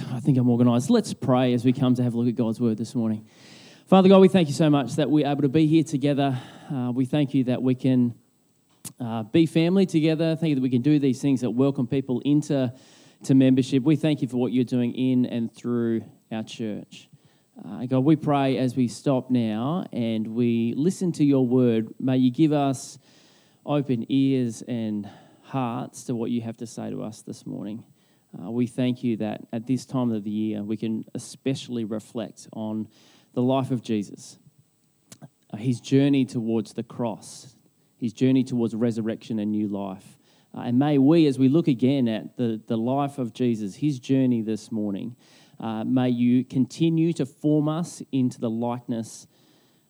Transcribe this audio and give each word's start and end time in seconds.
I 0.00 0.20
think 0.20 0.38
I'm 0.38 0.48
organised. 0.48 0.88
Let's 0.88 1.12
pray 1.12 1.52
as 1.52 1.66
we 1.66 1.72
come 1.74 1.94
to 1.96 2.02
have 2.02 2.14
a 2.14 2.16
look 2.16 2.28
at 2.28 2.34
God's 2.34 2.58
word 2.58 2.78
this 2.78 2.94
morning. 2.94 3.26
Father 3.86 4.08
God, 4.08 4.20
we 4.20 4.28
thank 4.28 4.48
you 4.48 4.54
so 4.54 4.70
much 4.70 4.96
that 4.96 5.10
we're 5.10 5.26
able 5.26 5.42
to 5.42 5.50
be 5.50 5.66
here 5.66 5.82
together. 5.82 6.40
Uh, 6.72 6.92
we 6.94 7.04
thank 7.04 7.34
you 7.34 7.44
that 7.44 7.62
we 7.62 7.74
can 7.74 8.14
uh, 8.98 9.24
be 9.24 9.44
family 9.44 9.84
together. 9.84 10.34
Thank 10.34 10.50
you 10.50 10.54
that 10.54 10.62
we 10.62 10.70
can 10.70 10.80
do 10.80 10.98
these 10.98 11.20
things 11.20 11.42
that 11.42 11.50
welcome 11.50 11.86
people 11.86 12.22
into 12.24 12.72
to 13.24 13.34
membership. 13.34 13.82
We 13.82 13.96
thank 13.96 14.22
you 14.22 14.28
for 14.28 14.38
what 14.38 14.52
you're 14.52 14.64
doing 14.64 14.94
in 14.94 15.26
and 15.26 15.54
through 15.54 16.04
our 16.30 16.42
church. 16.42 17.10
Uh, 17.62 17.84
God, 17.84 18.00
we 18.00 18.16
pray 18.16 18.56
as 18.56 18.74
we 18.74 18.88
stop 18.88 19.30
now 19.30 19.84
and 19.92 20.28
we 20.28 20.72
listen 20.74 21.12
to 21.12 21.24
your 21.24 21.46
word, 21.46 21.88
may 22.00 22.16
you 22.16 22.30
give 22.30 22.52
us 22.52 22.98
open 23.66 24.06
ears 24.08 24.62
and 24.62 25.06
hearts 25.42 26.04
to 26.04 26.14
what 26.14 26.30
you 26.30 26.40
have 26.40 26.56
to 26.56 26.66
say 26.66 26.88
to 26.88 27.02
us 27.02 27.20
this 27.20 27.44
morning. 27.44 27.84
Uh, 28.38 28.50
we 28.50 28.66
thank 28.66 29.04
you 29.04 29.16
that 29.18 29.42
at 29.52 29.66
this 29.66 29.84
time 29.84 30.10
of 30.10 30.24
the 30.24 30.30
year 30.30 30.62
we 30.62 30.76
can 30.76 31.04
especially 31.14 31.84
reflect 31.84 32.48
on 32.52 32.88
the 33.34 33.42
life 33.42 33.70
of 33.70 33.82
Jesus, 33.82 34.38
uh, 35.22 35.56
his 35.56 35.80
journey 35.80 36.24
towards 36.24 36.72
the 36.74 36.82
cross, 36.82 37.56
his 37.98 38.12
journey 38.12 38.44
towards 38.44 38.74
resurrection 38.74 39.38
and 39.38 39.50
new 39.50 39.68
life. 39.68 40.18
Uh, 40.54 40.60
and 40.60 40.78
may 40.78 40.98
we, 40.98 41.26
as 41.26 41.38
we 41.38 41.48
look 41.48 41.68
again 41.68 42.08
at 42.08 42.36
the, 42.36 42.60
the 42.66 42.76
life 42.76 43.18
of 43.18 43.32
Jesus, 43.32 43.76
his 43.76 43.98
journey 43.98 44.42
this 44.42 44.72
morning, 44.72 45.16
uh, 45.60 45.84
may 45.84 46.08
you 46.08 46.44
continue 46.44 47.12
to 47.12 47.24
form 47.24 47.68
us 47.68 48.02
into 48.12 48.40
the 48.40 48.50
likeness 48.50 49.26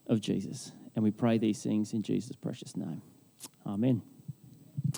of 0.07 0.21
Jesus. 0.21 0.71
And 0.95 1.03
we 1.03 1.11
pray 1.11 1.37
these 1.37 1.63
things 1.63 1.93
in 1.93 2.03
Jesus' 2.03 2.35
precious 2.35 2.77
name. 2.77 3.01
Amen. 3.65 4.12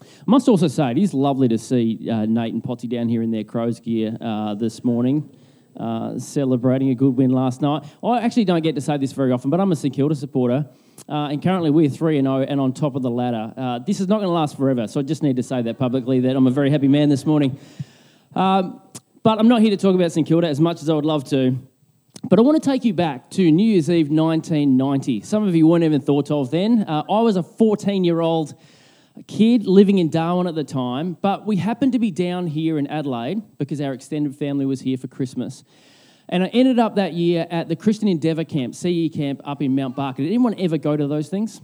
I 0.01 0.23
must 0.25 0.47
also 0.47 0.67
say, 0.67 0.91
it 0.91 0.97
is 0.97 1.13
lovely 1.13 1.47
to 1.47 1.57
see 1.57 2.09
uh, 2.09 2.25
Nate 2.25 2.53
and 2.53 2.63
Potty 2.63 2.87
down 2.87 3.09
here 3.09 3.21
in 3.21 3.31
their 3.31 3.43
Crows 3.43 3.79
gear 3.79 4.17
uh, 4.19 4.55
this 4.55 4.83
morning, 4.83 5.29
uh, 5.77 6.17
celebrating 6.19 6.89
a 6.89 6.95
good 6.95 7.15
win 7.15 7.31
last 7.31 7.61
night. 7.61 7.83
I 8.03 8.21
actually 8.21 8.45
don't 8.45 8.61
get 8.61 8.75
to 8.75 8.81
say 8.81 8.97
this 8.97 9.13
very 9.13 9.31
often, 9.31 9.49
but 9.49 9.59
I'm 9.59 9.71
a 9.71 9.75
St 9.75 9.93
Kilda 9.93 10.15
supporter, 10.15 10.65
uh, 11.07 11.27
and 11.31 11.41
currently 11.41 11.69
we're 11.69 11.89
3 11.89 12.21
0 12.21 12.41
and 12.41 12.59
on 12.59 12.73
top 12.73 12.95
of 12.95 13.01
the 13.01 13.11
ladder. 13.11 13.53
Uh, 13.55 13.79
this 13.79 13.99
is 13.99 14.07
not 14.07 14.17
going 14.17 14.27
to 14.27 14.33
last 14.33 14.57
forever, 14.57 14.87
so 14.87 14.99
I 14.99 15.03
just 15.03 15.23
need 15.23 15.35
to 15.35 15.43
say 15.43 15.61
that 15.61 15.77
publicly 15.77 16.19
that 16.21 16.35
I'm 16.35 16.47
a 16.47 16.51
very 16.51 16.69
happy 16.69 16.87
man 16.87 17.09
this 17.09 17.25
morning. 17.25 17.59
Um, 18.35 18.81
but 19.23 19.39
I'm 19.39 19.47
not 19.47 19.61
here 19.61 19.71
to 19.71 19.77
talk 19.77 19.95
about 19.95 20.11
St 20.11 20.27
Kilda 20.27 20.47
as 20.47 20.59
much 20.59 20.81
as 20.81 20.89
I 20.89 20.93
would 20.93 21.05
love 21.05 21.23
to. 21.29 21.57
But 22.23 22.39
I 22.39 22.41
want 22.41 22.61
to 22.61 22.69
take 22.69 22.85
you 22.85 22.93
back 22.93 23.29
to 23.31 23.51
New 23.51 23.65
Year's 23.65 23.89
Eve 23.89 24.09
1990. 24.09 25.21
Some 25.21 25.47
of 25.47 25.55
you 25.55 25.67
weren't 25.67 25.83
even 25.83 26.01
thought 26.01 26.31
of 26.31 26.49
then. 26.49 26.83
Uh, 26.83 27.03
I 27.09 27.21
was 27.21 27.35
a 27.35 27.43
14 27.43 28.03
year 28.03 28.21
old 28.21 28.55
kid 29.27 29.65
living 29.65 29.97
in 29.97 30.09
Darwin 30.09 30.47
at 30.47 30.55
the 30.55 30.63
time, 30.63 31.17
but 31.21 31.45
we 31.45 31.57
happened 31.57 31.93
to 31.93 31.99
be 31.99 32.11
down 32.11 32.47
here 32.47 32.77
in 32.77 32.87
Adelaide 32.87 33.41
because 33.57 33.79
our 33.81 33.93
extended 33.93 34.35
family 34.35 34.65
was 34.65 34.81
here 34.81 34.97
for 34.97 35.07
Christmas. 35.07 35.63
And 36.27 36.43
I 36.43 36.47
ended 36.47 36.79
up 36.79 36.95
that 36.95 37.13
year 37.13 37.47
at 37.49 37.67
the 37.67 37.75
Christian 37.75 38.07
Endeavour 38.07 38.43
Camp, 38.43 38.75
CE 38.75 39.09
Camp 39.13 39.41
up 39.43 39.61
in 39.61 39.75
Mount 39.75 39.95
Barker. 39.95 40.23
Did 40.23 40.29
anyone 40.29 40.55
ever 40.59 40.77
go 40.77 40.97
to 40.97 41.07
those 41.07 41.29
things? 41.29 41.61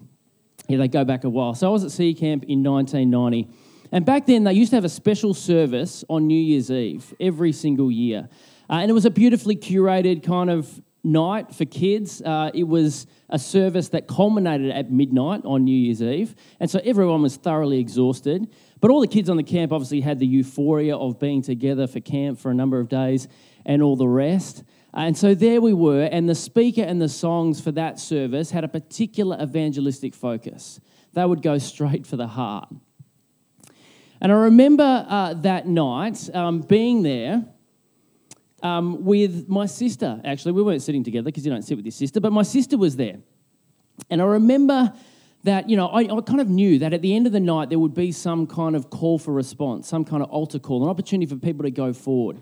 Yeah, 0.67 0.77
they 0.77 0.87
go 0.87 1.03
back 1.03 1.23
a 1.23 1.29
while. 1.29 1.55
So 1.55 1.67
I 1.67 1.71
was 1.71 1.83
at 1.83 1.91
CE 1.91 2.17
Camp 2.17 2.43
in 2.43 2.63
1990. 2.63 3.49
And 3.91 4.05
back 4.05 4.25
then, 4.25 4.43
they 4.43 4.53
used 4.53 4.69
to 4.69 4.77
have 4.77 4.85
a 4.85 4.89
special 4.89 5.33
service 5.33 6.05
on 6.09 6.27
New 6.27 6.39
Year's 6.39 6.71
Eve 6.71 7.13
every 7.19 7.51
single 7.51 7.91
year. 7.91 8.29
Uh, 8.69 8.75
and 8.75 8.89
it 8.89 8.93
was 8.93 9.05
a 9.05 9.09
beautifully 9.09 9.55
curated 9.55 10.23
kind 10.23 10.49
of 10.49 10.81
night 11.03 11.53
for 11.53 11.65
kids. 11.65 12.21
Uh, 12.21 12.51
it 12.53 12.63
was 12.63 13.07
a 13.29 13.39
service 13.39 13.89
that 13.89 14.07
culminated 14.07 14.71
at 14.71 14.91
midnight 14.91 15.41
on 15.45 15.63
New 15.63 15.75
Year's 15.75 16.01
Eve. 16.01 16.35
And 16.59 16.69
so 16.69 16.79
everyone 16.83 17.21
was 17.21 17.37
thoroughly 17.37 17.79
exhausted. 17.79 18.47
But 18.79 18.91
all 18.91 19.01
the 19.01 19.07
kids 19.07 19.29
on 19.29 19.37
the 19.37 19.43
camp 19.43 19.71
obviously 19.71 20.01
had 20.01 20.19
the 20.19 20.27
euphoria 20.27 20.97
of 20.97 21.19
being 21.19 21.41
together 21.41 21.87
for 21.87 21.99
camp 21.99 22.39
for 22.39 22.51
a 22.51 22.53
number 22.53 22.79
of 22.79 22.89
days 22.89 23.27
and 23.65 23.81
all 23.81 23.95
the 23.95 24.07
rest. 24.07 24.63
And 24.93 25.17
so 25.17 25.33
there 25.33 25.61
we 25.61 25.73
were, 25.73 26.03
and 26.03 26.27
the 26.27 26.35
speaker 26.35 26.81
and 26.81 27.01
the 27.01 27.07
songs 27.07 27.61
for 27.61 27.71
that 27.71 27.97
service 27.97 28.51
had 28.51 28.65
a 28.65 28.67
particular 28.67 29.37
evangelistic 29.41 30.13
focus. 30.13 30.81
They 31.13 31.25
would 31.25 31.41
go 31.41 31.57
straight 31.59 32.05
for 32.05 32.17
the 32.17 32.27
heart. 32.27 32.69
And 34.19 34.31
I 34.31 34.35
remember 34.35 35.05
uh, 35.09 35.33
that 35.35 35.67
night 35.67 36.29
um, 36.35 36.61
being 36.61 37.03
there 37.03 37.45
um, 38.63 39.03
with 39.03 39.47
my 39.49 39.65
sister. 39.65 40.21
Actually, 40.23 40.53
we 40.53 40.63
weren't 40.63 40.81
sitting 40.81 41.03
together 41.03 41.25
because 41.25 41.45
you 41.45 41.51
don't 41.51 41.63
sit 41.63 41.75
with 41.75 41.85
your 41.85 41.91
sister, 41.91 42.19
but 42.19 42.31
my 42.31 42.43
sister 42.43 42.77
was 42.77 42.95
there. 42.95 43.17
And 44.09 44.21
I 44.21 44.25
remember 44.25 44.93
that, 45.43 45.69
you 45.69 45.75
know, 45.75 45.87
I, 45.87 46.01
I, 46.01 46.21
kind 46.21 46.41
of 46.41 46.49
knew 46.49 46.79
that 46.79 46.93
at 46.93 47.01
the 47.01 47.15
end 47.15 47.25
of 47.25 47.33
the 47.33 47.39
night 47.39 47.69
there 47.69 47.79
would 47.79 47.93
be 47.93 48.11
some 48.11 48.45
kind 48.45 48.75
of 48.75 48.89
call 48.89 49.17
for 49.17 49.33
response, 49.33 49.87
some 49.87 50.05
kind 50.05 50.21
of 50.21 50.29
altar 50.29 50.59
call, 50.59 50.83
an 50.83 50.89
opportunity 50.89 51.27
for 51.27 51.39
people 51.39 51.63
to 51.63 51.71
go 51.71 51.93
forward. 51.93 52.41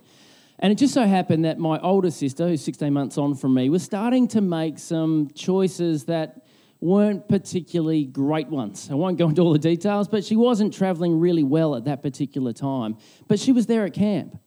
And 0.59 0.74
it 0.74 0.75
just 0.75 0.94
so 0.94 1.06
happened 1.06 1.46
that 1.46 1.58
my 1.58 1.79
older 1.79 2.12
sister, 2.12 2.47
who's 2.47 2.63
16 2.63 2.91
months 2.91 3.18
on 3.18 3.35
from 3.35 3.53
me, 3.53 3.69
was 3.69 3.84
starting 3.84 4.28
to 4.29 4.41
make 4.41 4.78
some 4.78 5.29
choices 5.34 6.06
that 6.06 6.46
weren't 6.81 7.28
particularly 7.29 8.03
great 8.06 8.47
ones. 8.47 8.90
I 8.91 8.96
won't 8.96 9.18
go 9.18 9.29
into 9.29 9.41
all 9.41 9.53
the 9.53 9.59
details, 9.59 10.09
but 10.09 10.25
she 10.25 10.35
wasn't 10.35 10.74
traveling 10.74 11.19
really 11.19 11.44
well 11.44 11.75
at 11.75 11.85
that 11.85 12.02
particular 12.02 12.52
time. 12.52 12.97
But 13.28 13.40
she 13.40 13.53
was 13.53 13.68
there 13.68 13.85
at 13.85 13.94
camp. 13.94 14.38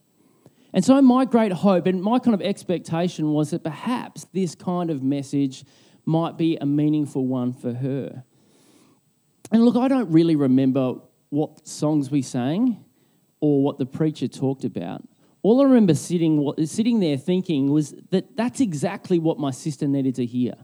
And 0.73 0.83
so, 0.83 0.99
my 1.01 1.25
great 1.25 1.51
hope 1.51 1.85
and 1.85 2.01
my 2.01 2.17
kind 2.17 2.33
of 2.33 2.41
expectation 2.41 3.31
was 3.31 3.51
that 3.51 3.63
perhaps 3.63 4.25
this 4.33 4.55
kind 4.55 4.89
of 4.89 5.03
message 5.03 5.65
might 6.05 6.37
be 6.37 6.57
a 6.57 6.65
meaningful 6.65 7.25
one 7.27 7.53
for 7.53 7.73
her. 7.73 8.23
And 9.51 9.63
look, 9.63 9.75
I 9.75 9.87
don't 9.87 10.11
really 10.11 10.35
remember 10.35 10.95
what 11.29 11.67
songs 11.67 12.09
we 12.09 12.23
sang 12.23 12.83
or 13.39 13.63
what 13.63 13.77
the 13.77 13.85
preacher 13.85 14.27
talked 14.27 14.63
about. 14.63 15.07
All 15.43 15.61
I 15.61 15.65
remember 15.65 15.93
sitting, 15.93 16.53
sitting 16.65 16.99
there 16.99 17.17
thinking 17.17 17.69
was 17.71 17.93
that 18.09 18.35
that's 18.35 18.59
exactly 18.59 19.19
what 19.19 19.37
my 19.37 19.51
sister 19.51 19.87
needed 19.87 20.15
to 20.15 20.25
hear. 20.25 20.55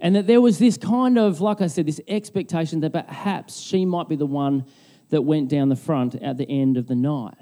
And 0.00 0.16
that 0.16 0.26
there 0.26 0.40
was 0.40 0.58
this 0.58 0.76
kind 0.76 1.18
of, 1.18 1.40
like 1.40 1.60
I 1.60 1.66
said, 1.66 1.86
this 1.86 2.00
expectation 2.08 2.80
that 2.80 2.92
perhaps 2.92 3.60
she 3.60 3.84
might 3.84 4.08
be 4.08 4.16
the 4.16 4.26
one 4.26 4.64
that 5.10 5.22
went 5.22 5.48
down 5.48 5.68
the 5.68 5.76
front 5.76 6.14
at 6.16 6.38
the 6.38 6.48
end 6.48 6.76
of 6.76 6.86
the 6.86 6.94
night. 6.94 7.34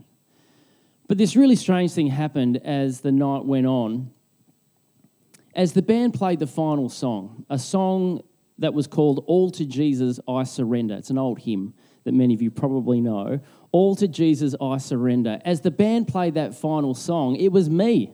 But 1.09 1.19
this 1.19 1.37
really 1.37 1.56
strange 1.56 1.93
thing 1.93 2.09
happened 2.09 2.61
as 2.65 3.00
the 3.00 3.12
night 3.12 3.44
went 3.44 3.67
on. 3.67 4.11
As 5.55 5.72
the 5.72 5.83
band 5.83 6.15
played 6.15 6.39
the 6.39 6.47
final 6.47 6.89
song, 6.89 7.47
a 7.49 7.59
song 7.59 8.22
that 8.59 8.75
was 8.75 8.87
called 8.87 9.25
All 9.27 9.50
to 9.53 9.65
Jesus 9.65 10.19
I 10.28 10.44
Surrender. 10.44 10.94
It's 10.94 11.11
an 11.11 11.19
old 11.19 11.41
hymn 11.41 11.75
that 12.05 12.12
many 12.12 12.34
of 12.34 12.43
you 12.43 12.50
probably 12.50 13.00
know. 13.00 13.41
All 13.72 13.97
to 13.97 14.09
Jesus 14.09 14.55
I 14.61 14.78
Surrender. 14.78 15.41
As 15.44 15.61
the 15.61 15.71
band 15.71 16.09
played 16.09 16.34
that 16.34 16.55
final 16.55 16.94
song, 16.94 17.37
it 17.37 17.53
was 17.53 17.71
me 17.71 18.12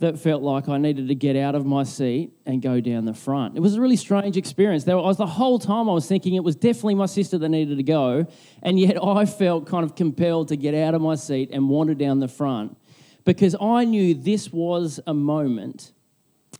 that 0.00 0.18
felt 0.18 0.42
like 0.42 0.66
I 0.66 0.78
needed 0.78 1.08
to 1.08 1.14
get 1.14 1.36
out 1.36 1.54
of 1.54 1.66
my 1.66 1.82
seat 1.82 2.32
and 2.46 2.62
go 2.62 2.80
down 2.80 3.04
the 3.04 3.12
front. 3.12 3.56
It 3.56 3.60
was 3.60 3.76
a 3.76 3.80
really 3.80 3.96
strange 3.96 4.38
experience. 4.38 4.84
There 4.84 4.96
was 4.96 5.18
the 5.18 5.26
whole 5.26 5.58
time 5.58 5.90
I 5.90 5.92
was 5.92 6.06
thinking 6.06 6.34
it 6.34 6.42
was 6.42 6.56
definitely 6.56 6.94
my 6.94 7.06
sister 7.06 7.36
that 7.36 7.48
needed 7.50 7.76
to 7.76 7.82
go, 7.82 8.26
and 8.62 8.80
yet 8.80 8.96
I 9.04 9.26
felt 9.26 9.66
kind 9.66 9.84
of 9.84 9.94
compelled 9.94 10.48
to 10.48 10.56
get 10.56 10.74
out 10.74 10.94
of 10.94 11.02
my 11.02 11.14
seat 11.14 11.50
and 11.52 11.68
wander 11.68 11.94
down 11.94 12.18
the 12.18 12.28
front 12.28 12.76
because 13.24 13.54
I 13.60 13.84
knew 13.84 14.14
this 14.14 14.50
was 14.50 15.00
a 15.06 15.12
moment 15.12 15.92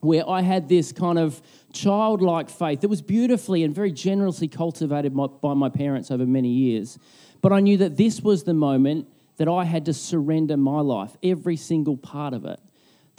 where 0.00 0.28
I 0.28 0.42
had 0.42 0.68
this 0.68 0.92
kind 0.92 1.18
of 1.18 1.40
childlike 1.72 2.50
faith 2.50 2.82
that 2.82 2.88
was 2.88 3.02
beautifully 3.02 3.64
and 3.64 3.74
very 3.74 3.90
generously 3.90 4.48
cultivated 4.48 5.14
by 5.14 5.54
my 5.54 5.68
parents 5.70 6.10
over 6.10 6.26
many 6.26 6.48
years. 6.48 6.98
But 7.40 7.54
I 7.54 7.60
knew 7.60 7.78
that 7.78 7.96
this 7.96 8.20
was 8.20 8.44
the 8.44 8.54
moment 8.54 9.08
that 9.38 9.48
I 9.48 9.64
had 9.64 9.86
to 9.86 9.94
surrender 9.94 10.58
my 10.58 10.80
life, 10.80 11.16
every 11.22 11.56
single 11.56 11.96
part 11.96 12.34
of 12.34 12.44
it 12.44 12.60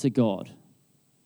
to 0.02 0.10
God. 0.10 0.52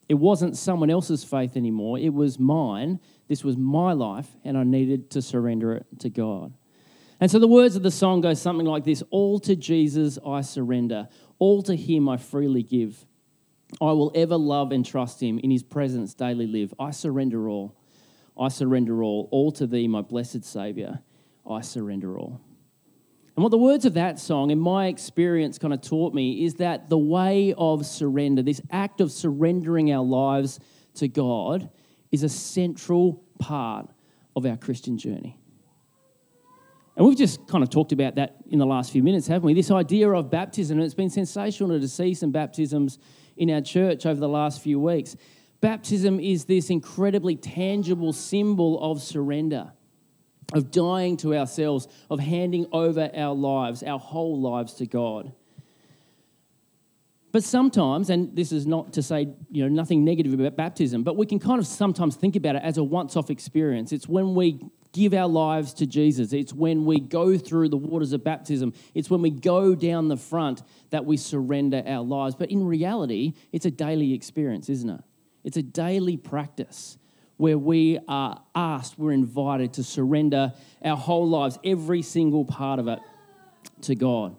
It 0.08 0.16
wasn't 0.16 0.56
someone 0.56 0.90
else's 0.90 1.24
faith 1.24 1.58
anymore, 1.58 1.98
it 1.98 2.14
was 2.14 2.40
mine. 2.40 3.00
This 3.28 3.44
was 3.44 3.58
my 3.58 3.94
life, 3.94 4.28
and 4.44 4.56
I 4.56 4.64
needed 4.64 5.10
to 5.12 5.22
surrender 5.22 5.74
it 5.74 5.86
to 6.02 6.10
God. 6.12 6.54
And 7.20 7.32
so 7.32 7.40
the 7.40 7.48
words 7.48 7.76
of 7.76 7.82
the 7.82 7.90
song 7.90 8.22
go 8.22 8.34
something 8.34 8.68
like 8.68 8.84
this 8.84 9.02
All 9.10 9.40
to 9.40 9.56
Jesus 9.56 10.20
I 10.26 10.42
surrender, 10.42 11.08
all 11.40 11.64
to 11.64 11.76
Him 11.76 12.08
I 12.08 12.18
freely 12.18 12.62
give. 12.62 13.06
I 13.82 13.92
will 13.94 14.12
ever 14.14 14.38
love 14.38 14.72
and 14.72 14.86
trust 14.86 15.24
Him, 15.24 15.40
in 15.40 15.50
His 15.50 15.64
presence 15.64 16.14
daily 16.14 16.46
live. 16.46 16.74
I 16.80 16.92
surrender 16.92 17.50
all. 17.50 17.76
I 18.40 18.50
surrender 18.50 19.04
all. 19.04 19.28
All 19.32 19.52
to 19.54 19.66
Thee, 19.66 19.88
my 19.88 20.02
blessed 20.02 20.44
Saviour. 20.46 21.00
I 21.50 21.62
surrender 21.62 22.18
all. 22.18 22.42
And 23.36 23.44
what 23.44 23.50
the 23.50 23.58
words 23.58 23.84
of 23.86 23.96
that 23.96 24.18
song, 24.18 24.50
in 24.50 24.60
my 24.60 24.88
experience, 24.88 25.58
kind 25.58 25.74
of 25.74 25.82
taught 25.82 26.14
me 26.14 26.46
is 26.46 26.56
that 26.56 26.90
the 26.90 26.98
way 26.98 27.54
of 27.58 27.86
surrender, 27.86 28.42
this 28.42 28.62
act 28.72 29.02
of 29.02 29.12
surrendering 29.12 29.92
our 29.92 30.04
lives 30.04 30.60
to 30.96 31.10
God, 31.10 31.70
is 32.12 32.24
a 32.24 32.30
central 32.30 33.24
part 33.38 33.90
of 34.38 34.46
our 34.46 34.56
Christian 34.56 34.98
journey. 34.98 35.38
And 36.96 37.06
we've 37.06 37.18
just 37.18 37.46
kind 37.48 37.62
of 37.62 37.70
talked 37.70 37.92
about 37.92 38.16
that 38.16 38.38
in 38.50 38.58
the 38.58 38.66
last 38.66 38.94
few 38.94 39.04
minutes, 39.04 39.28
haven't 39.28 39.46
we? 39.46 39.54
This 39.54 39.70
idea 39.70 40.10
of 40.10 40.32
baptism, 40.32 40.78
and 40.78 40.86
it's 40.86 40.94
been 40.94 41.10
sensational 41.10 41.78
to 41.78 41.88
see 41.90 42.14
some 42.14 42.32
baptisms 42.32 43.00
in 43.36 43.52
our 43.52 43.60
church 43.60 44.06
over 44.06 44.18
the 44.18 44.30
last 44.30 44.62
few 44.62 44.80
weeks. 44.80 45.18
Baptism 45.60 46.22
is 46.22 46.46
this 46.46 46.70
incredibly 46.70 47.36
tangible 47.36 48.14
symbol 48.14 48.80
of 48.82 49.02
surrender 49.02 49.74
of 50.54 50.72
dying 50.72 51.18
to 51.18 51.36
ourselves, 51.36 51.88
of 52.10 52.20
handing 52.20 52.68
over 52.72 53.10
our 53.16 53.34
lives, 53.34 53.84
our 53.84 54.00
whole 54.00 54.40
lives 54.40 54.74
to 54.76 54.86
God. 54.86 55.32
But 57.32 57.44
sometimes, 57.44 58.10
and 58.10 58.34
this 58.34 58.54
is 58.54 58.66
not 58.66 58.94
to 58.94 59.04
say 59.04 59.28
you 59.52 59.64
know 59.64 59.68
nothing 59.68 60.06
negative 60.06 60.34
about 60.34 60.56
baptism, 60.56 61.04
but 61.04 61.18
we 61.18 61.26
can 61.26 61.40
kind 61.40 61.60
of 61.60 61.68
sometimes 61.68 62.16
think 62.16 62.38
about 62.38 62.56
it 62.56 62.62
as 62.64 62.78
a 62.78 62.84
once-off 62.84 63.30
experience. 63.30 63.92
It's 63.92 64.08
when 64.08 64.36
we 64.36 64.62
give 64.94 65.14
our 65.14 65.28
lives 65.28 65.74
to 65.74 65.86
Jesus. 65.86 66.32
It's 66.32 66.54
when 66.54 66.86
we 66.86 67.02
go 67.02 67.38
through 67.38 67.68
the 67.68 67.78
waters 67.78 68.14
of 68.14 68.24
baptism. 68.24 68.74
It's 68.94 69.10
when 69.10 69.22
we 69.22 69.30
go 69.30 69.76
down 69.76 70.08
the 70.08 70.16
front 70.16 70.64
that 70.92 71.04
we 71.04 71.18
surrender 71.18 71.84
our 71.86 72.02
lives. 72.02 72.36
But 72.36 72.50
in 72.50 72.66
reality, 72.66 73.34
it's 73.52 73.66
a 73.66 73.72
daily 73.72 74.14
experience, 74.14 74.70
isn't 74.70 74.90
it? 74.90 75.02
It's 75.44 75.58
a 75.58 75.62
daily 75.62 76.16
practice 76.16 76.98
where 77.38 77.58
we 77.58 78.00
are 78.08 78.42
asked, 78.54 78.98
we're 78.98 79.12
invited 79.12 79.74
to 79.74 79.84
surrender 79.84 80.54
our 80.84 80.98
whole 80.98 81.28
lives, 81.28 81.60
every 81.64 82.02
single 82.02 82.46
part 82.46 82.80
of 82.80 82.88
it, 82.88 83.00
to 83.82 83.96
God. 83.96 84.36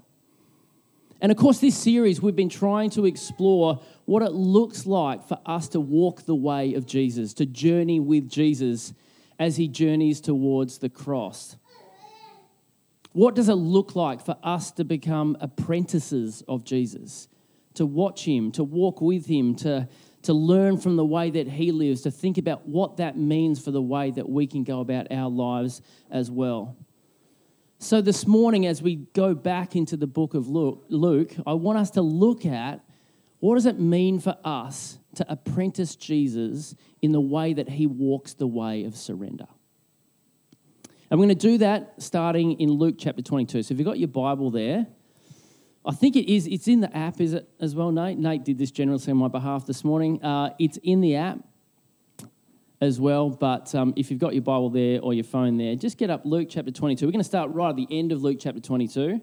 And 1.20 1.32
of 1.32 1.38
course, 1.38 1.58
this 1.58 1.76
series, 1.76 2.20
we've 2.20 2.37
been 2.37 2.48
trying 2.48 2.90
to 2.90 3.06
explore 3.06 3.81
what 4.04 4.22
it 4.22 4.32
looks 4.32 4.87
like 4.87 5.26
for 5.26 5.38
us 5.46 5.69
to 5.69 5.81
walk 5.81 6.22
the 6.22 6.34
way 6.34 6.75
of 6.75 6.87
Jesus, 6.87 7.32
to 7.34 7.46
journey 7.46 8.00
with 8.00 8.28
Jesus 8.28 8.93
as 9.38 9.56
he 9.56 9.69
journeys 9.69 10.20
towards 10.20 10.78
the 10.78 10.88
cross. 10.88 11.56
What 13.12 13.34
does 13.34 13.49
it 13.49 13.54
look 13.54 13.96
like 13.96 14.25
for 14.25 14.37
us 14.42 14.70
to 14.72 14.84
become 14.84 15.38
apprentices 15.40 16.42
of 16.46 16.64
Jesus, 16.64 17.28
to 17.75 17.87
watch 17.87 18.26
him, 18.26 18.52
to 18.52 18.62
walk 18.62 19.00
with 19.00 19.26
him, 19.26 19.54
to, 19.56 19.88
to 20.26 20.34
learn 20.34 20.78
from 20.78 20.96
the 20.96 21.05
way 21.05 21.31
that 21.31 21.49
he 21.49 21.73
lives, 21.73 22.02
to 22.02 22.11
think 22.11 22.38
about 22.38 22.69
what 22.69 22.99
that 22.99 23.17
means 23.17 23.62
for 23.62 23.70
the 23.70 23.82
way 23.82 24.11
that 24.11 24.28
we 24.28 24.46
can 24.46 24.62
go 24.64 24.81
about 24.81 25.11
our 25.11 25.31
lives 25.31 25.82
as 26.11 26.31
well? 26.31 26.76
So, 27.78 28.00
this 28.00 28.26
morning, 28.26 28.67
as 28.67 28.81
we 28.81 28.96
go 28.96 29.34
back 29.34 29.76
into 29.76 29.96
the 29.96 30.06
book 30.06 30.34
of 30.34 30.49
Luke, 30.49 31.34
I 31.46 31.52
want 31.52 31.78
us 31.78 31.90
to 31.90 32.02
look 32.02 32.46
at 32.46 32.81
what 33.40 33.56
does 33.56 33.67
it 33.67 33.78
mean 33.78 34.19
for 34.19 34.37
us 34.44 34.99
to 35.17 35.31
apprentice 35.31 35.94
Jesus 35.94 36.75
in 37.02 37.12
the 37.12 37.20
way 37.20 37.52
that 37.52 37.69
he 37.69 37.87
walks 37.87 38.34
the 38.34 38.46
way 38.46 38.84
of 38.84 38.96
surrender. 38.96 39.46
And 41.11 41.20
we're 41.20 41.26
going 41.26 41.38
to 41.38 41.49
do 41.49 41.58
that 41.58 41.94
starting 41.99 42.58
in 42.61 42.70
Luke 42.70 42.96
chapter 42.99 43.23
22. 43.23 43.62
So 43.62 43.73
if 43.73 43.78
you've 43.78 43.87
got 43.87 43.99
your 43.99 44.08
Bible 44.08 44.50
there, 44.50 44.87
I 45.86 45.92
think 45.92 46.16
it 46.16 46.32
is, 46.32 46.48
it's 46.48 46.66
in 46.66 46.80
the 46.80 46.94
app, 46.96 47.20
is 47.20 47.32
it 47.32 47.48
as 47.60 47.76
well, 47.76 47.92
Nate? 47.92 48.18
Nate 48.18 48.44
did 48.44 48.58
this 48.58 48.72
generously 48.72 49.12
on 49.12 49.18
my 49.18 49.28
behalf 49.28 49.66
this 49.66 49.84
morning. 49.84 50.20
Uh, 50.22 50.52
it's 50.58 50.78
in 50.78 51.00
the 51.00 51.14
app 51.14 51.38
as 52.80 53.00
well. 53.00 53.30
But 53.30 53.72
um, 53.74 53.94
if 53.96 54.10
you've 54.10 54.18
got 54.18 54.34
your 54.34 54.42
Bible 54.42 54.68
there 54.68 55.00
or 55.00 55.14
your 55.14 55.24
phone 55.24 55.56
there, 55.56 55.76
just 55.76 55.96
get 55.96 56.10
up 56.10 56.22
Luke 56.24 56.48
chapter 56.50 56.72
22. 56.72 57.06
We're 57.06 57.12
going 57.12 57.20
to 57.20 57.24
start 57.24 57.52
right 57.52 57.70
at 57.70 57.76
the 57.76 57.86
end 57.90 58.10
of 58.10 58.20
Luke 58.22 58.38
chapter 58.40 58.60
22 58.60 59.22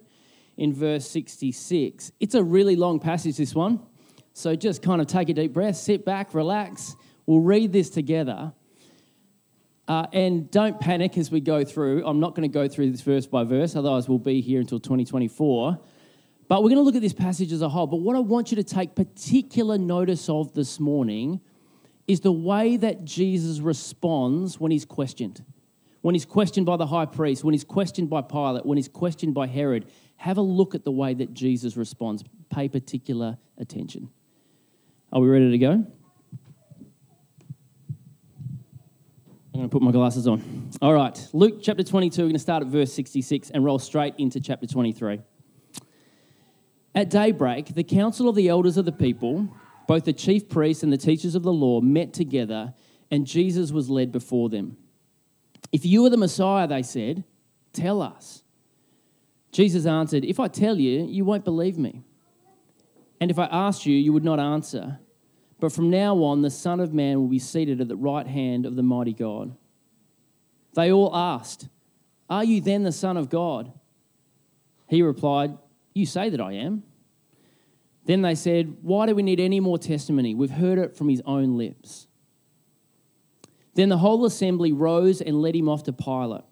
in 0.55 0.73
verse 0.73 1.09
66. 1.09 2.13
It's 2.21 2.35
a 2.35 2.43
really 2.43 2.77
long 2.77 2.99
passage, 2.99 3.37
this 3.37 3.53
one. 3.53 3.81
So 4.33 4.55
just 4.55 4.81
kind 4.81 5.01
of 5.01 5.07
take 5.07 5.29
a 5.29 5.33
deep 5.33 5.53
breath, 5.53 5.75
sit 5.75 6.05
back, 6.05 6.33
relax. 6.33 6.95
We'll 7.25 7.41
read 7.41 7.73
this 7.73 7.89
together. 7.89 8.53
Uh, 9.85 10.07
and 10.13 10.49
don't 10.49 10.79
panic 10.79 11.17
as 11.17 11.29
we 11.29 11.41
go 11.41 11.65
through. 11.65 12.05
I'm 12.05 12.21
not 12.21 12.35
going 12.35 12.49
to 12.49 12.53
go 12.53 12.69
through 12.69 12.91
this 12.91 13.01
verse 13.01 13.27
by 13.27 13.43
verse, 13.43 13.75
otherwise, 13.75 14.07
we'll 14.07 14.17
be 14.17 14.39
here 14.39 14.61
until 14.61 14.79
2024. 14.79 15.77
But 16.47 16.61
we're 16.61 16.69
going 16.69 16.77
to 16.77 16.83
look 16.83 16.95
at 16.95 17.01
this 17.01 17.13
passage 17.13 17.51
as 17.51 17.61
a 17.61 17.69
whole. 17.69 17.87
But 17.87 17.97
what 17.97 18.15
I 18.15 18.19
want 18.19 18.51
you 18.51 18.57
to 18.57 18.63
take 18.63 18.95
particular 18.95 19.77
notice 19.77 20.29
of 20.29 20.53
this 20.53 20.79
morning 20.79 21.41
is 22.07 22.19
the 22.19 22.31
way 22.31 22.77
that 22.77 23.05
Jesus 23.05 23.59
responds 23.59 24.59
when 24.59 24.71
he's 24.71 24.85
questioned. 24.85 25.43
When 26.01 26.15
he's 26.15 26.25
questioned 26.25 26.65
by 26.65 26.75
the 26.75 26.85
high 26.85 27.05
priest, 27.05 27.45
when 27.45 27.53
he's 27.53 27.63
questioned 27.63 28.09
by 28.09 28.21
Pilate, 28.21 28.65
when 28.65 28.77
he's 28.77 28.89
questioned 28.89 29.33
by 29.33 29.47
Herod, 29.47 29.89
have 30.17 30.37
a 30.37 30.41
look 30.41 30.75
at 30.75 30.83
the 30.83 30.91
way 30.91 31.13
that 31.13 31.33
Jesus 31.33 31.77
responds. 31.77 32.23
Pay 32.49 32.67
particular 32.67 33.37
attention. 33.57 34.09
Are 35.13 35.21
we 35.21 35.29
ready 35.29 35.49
to 35.51 35.57
go? 35.57 35.71
I'm 39.53 39.59
going 39.59 39.69
to 39.69 39.71
put 39.71 39.81
my 39.81 39.91
glasses 39.91 40.27
on. 40.27 40.71
All 40.81 40.93
right, 40.93 41.27
Luke 41.31 41.59
chapter 41.61 41.83
22, 41.83 42.21
we're 42.21 42.25
going 42.25 42.33
to 42.33 42.39
start 42.39 42.63
at 42.63 42.69
verse 42.69 42.91
66 42.91 43.51
and 43.51 43.63
roll 43.63 43.79
straight 43.79 44.15
into 44.17 44.41
chapter 44.41 44.65
23. 44.65 45.21
At 46.95 47.09
daybreak, 47.09 47.73
the 47.73 47.83
council 47.83 48.29
of 48.29 48.35
the 48.35 48.49
elders 48.49 48.77
of 48.77 48.85
the 48.85 48.91
people 48.91 49.49
both 49.87 50.05
the 50.05 50.13
chief 50.13 50.49
priests 50.49 50.83
and 50.83 50.91
the 50.91 50.97
teachers 50.97 51.35
of 51.35 51.43
the 51.43 51.53
law 51.53 51.81
met 51.81 52.13
together, 52.13 52.73
and 53.11 53.27
Jesus 53.27 53.71
was 53.71 53.89
led 53.89 54.11
before 54.11 54.49
them. 54.49 54.77
If 55.71 55.85
you 55.85 56.05
are 56.05 56.09
the 56.09 56.17
Messiah, 56.17 56.67
they 56.67 56.83
said, 56.83 57.23
tell 57.73 58.01
us. 58.01 58.43
Jesus 59.51 59.85
answered, 59.85 60.25
If 60.25 60.39
I 60.39 60.47
tell 60.47 60.79
you, 60.79 61.05
you 61.05 61.25
won't 61.25 61.45
believe 61.45 61.77
me. 61.77 62.01
And 63.19 63.29
if 63.29 63.37
I 63.37 63.45
asked 63.45 63.85
you, 63.85 63.95
you 63.95 64.11
would 64.13 64.23
not 64.23 64.39
answer. 64.39 64.99
But 65.59 65.71
from 65.71 65.89
now 65.89 66.15
on, 66.23 66.41
the 66.41 66.49
Son 66.49 66.79
of 66.79 66.93
Man 66.93 67.19
will 67.19 67.27
be 67.27 67.39
seated 67.39 67.79
at 67.79 67.87
the 67.87 67.95
right 67.95 68.27
hand 68.27 68.65
of 68.65 68.75
the 68.75 68.83
mighty 68.83 69.13
God. 69.13 69.55
They 70.73 70.91
all 70.91 71.15
asked, 71.15 71.69
Are 72.29 72.43
you 72.43 72.61
then 72.61 72.83
the 72.83 72.91
Son 72.91 73.15
of 73.15 73.29
God? 73.29 73.71
He 74.87 75.01
replied, 75.01 75.57
You 75.93 76.05
say 76.05 76.29
that 76.29 76.41
I 76.41 76.53
am. 76.53 76.83
Then 78.05 78.21
they 78.21 78.35
said, 78.35 78.77
Why 78.81 79.05
do 79.05 79.15
we 79.15 79.23
need 79.23 79.39
any 79.39 79.59
more 79.59 79.77
testimony? 79.77 80.35
We've 80.35 80.49
heard 80.49 80.79
it 80.79 80.95
from 80.95 81.09
his 81.09 81.21
own 81.25 81.57
lips. 81.57 82.07
Then 83.75 83.89
the 83.89 83.97
whole 83.97 84.25
assembly 84.25 84.71
rose 84.71 85.21
and 85.21 85.41
led 85.41 85.55
him 85.55 85.69
off 85.69 85.83
to 85.83 85.93
Pilate. 85.93 86.43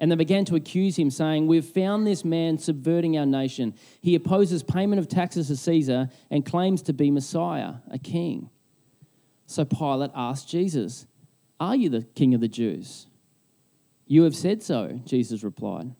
And 0.00 0.12
they 0.12 0.16
began 0.16 0.44
to 0.46 0.54
accuse 0.54 0.96
him, 0.96 1.10
saying, 1.10 1.46
We've 1.46 1.64
found 1.64 2.06
this 2.06 2.24
man 2.24 2.58
subverting 2.58 3.18
our 3.18 3.26
nation. 3.26 3.74
He 4.00 4.14
opposes 4.14 4.62
payment 4.62 5.00
of 5.00 5.08
taxes 5.08 5.48
to 5.48 5.56
Caesar 5.56 6.08
and 6.30 6.44
claims 6.44 6.82
to 6.82 6.92
be 6.92 7.10
Messiah, 7.10 7.74
a 7.90 7.98
king. 7.98 8.50
So 9.46 9.64
Pilate 9.64 10.10
asked 10.14 10.48
Jesus, 10.48 11.06
Are 11.58 11.74
you 11.74 11.88
the 11.88 12.02
king 12.14 12.34
of 12.34 12.40
the 12.40 12.48
Jews? 12.48 13.06
You 14.06 14.22
have 14.22 14.36
said 14.36 14.62
so, 14.62 15.00
Jesus 15.04 15.42
replied. 15.42 15.94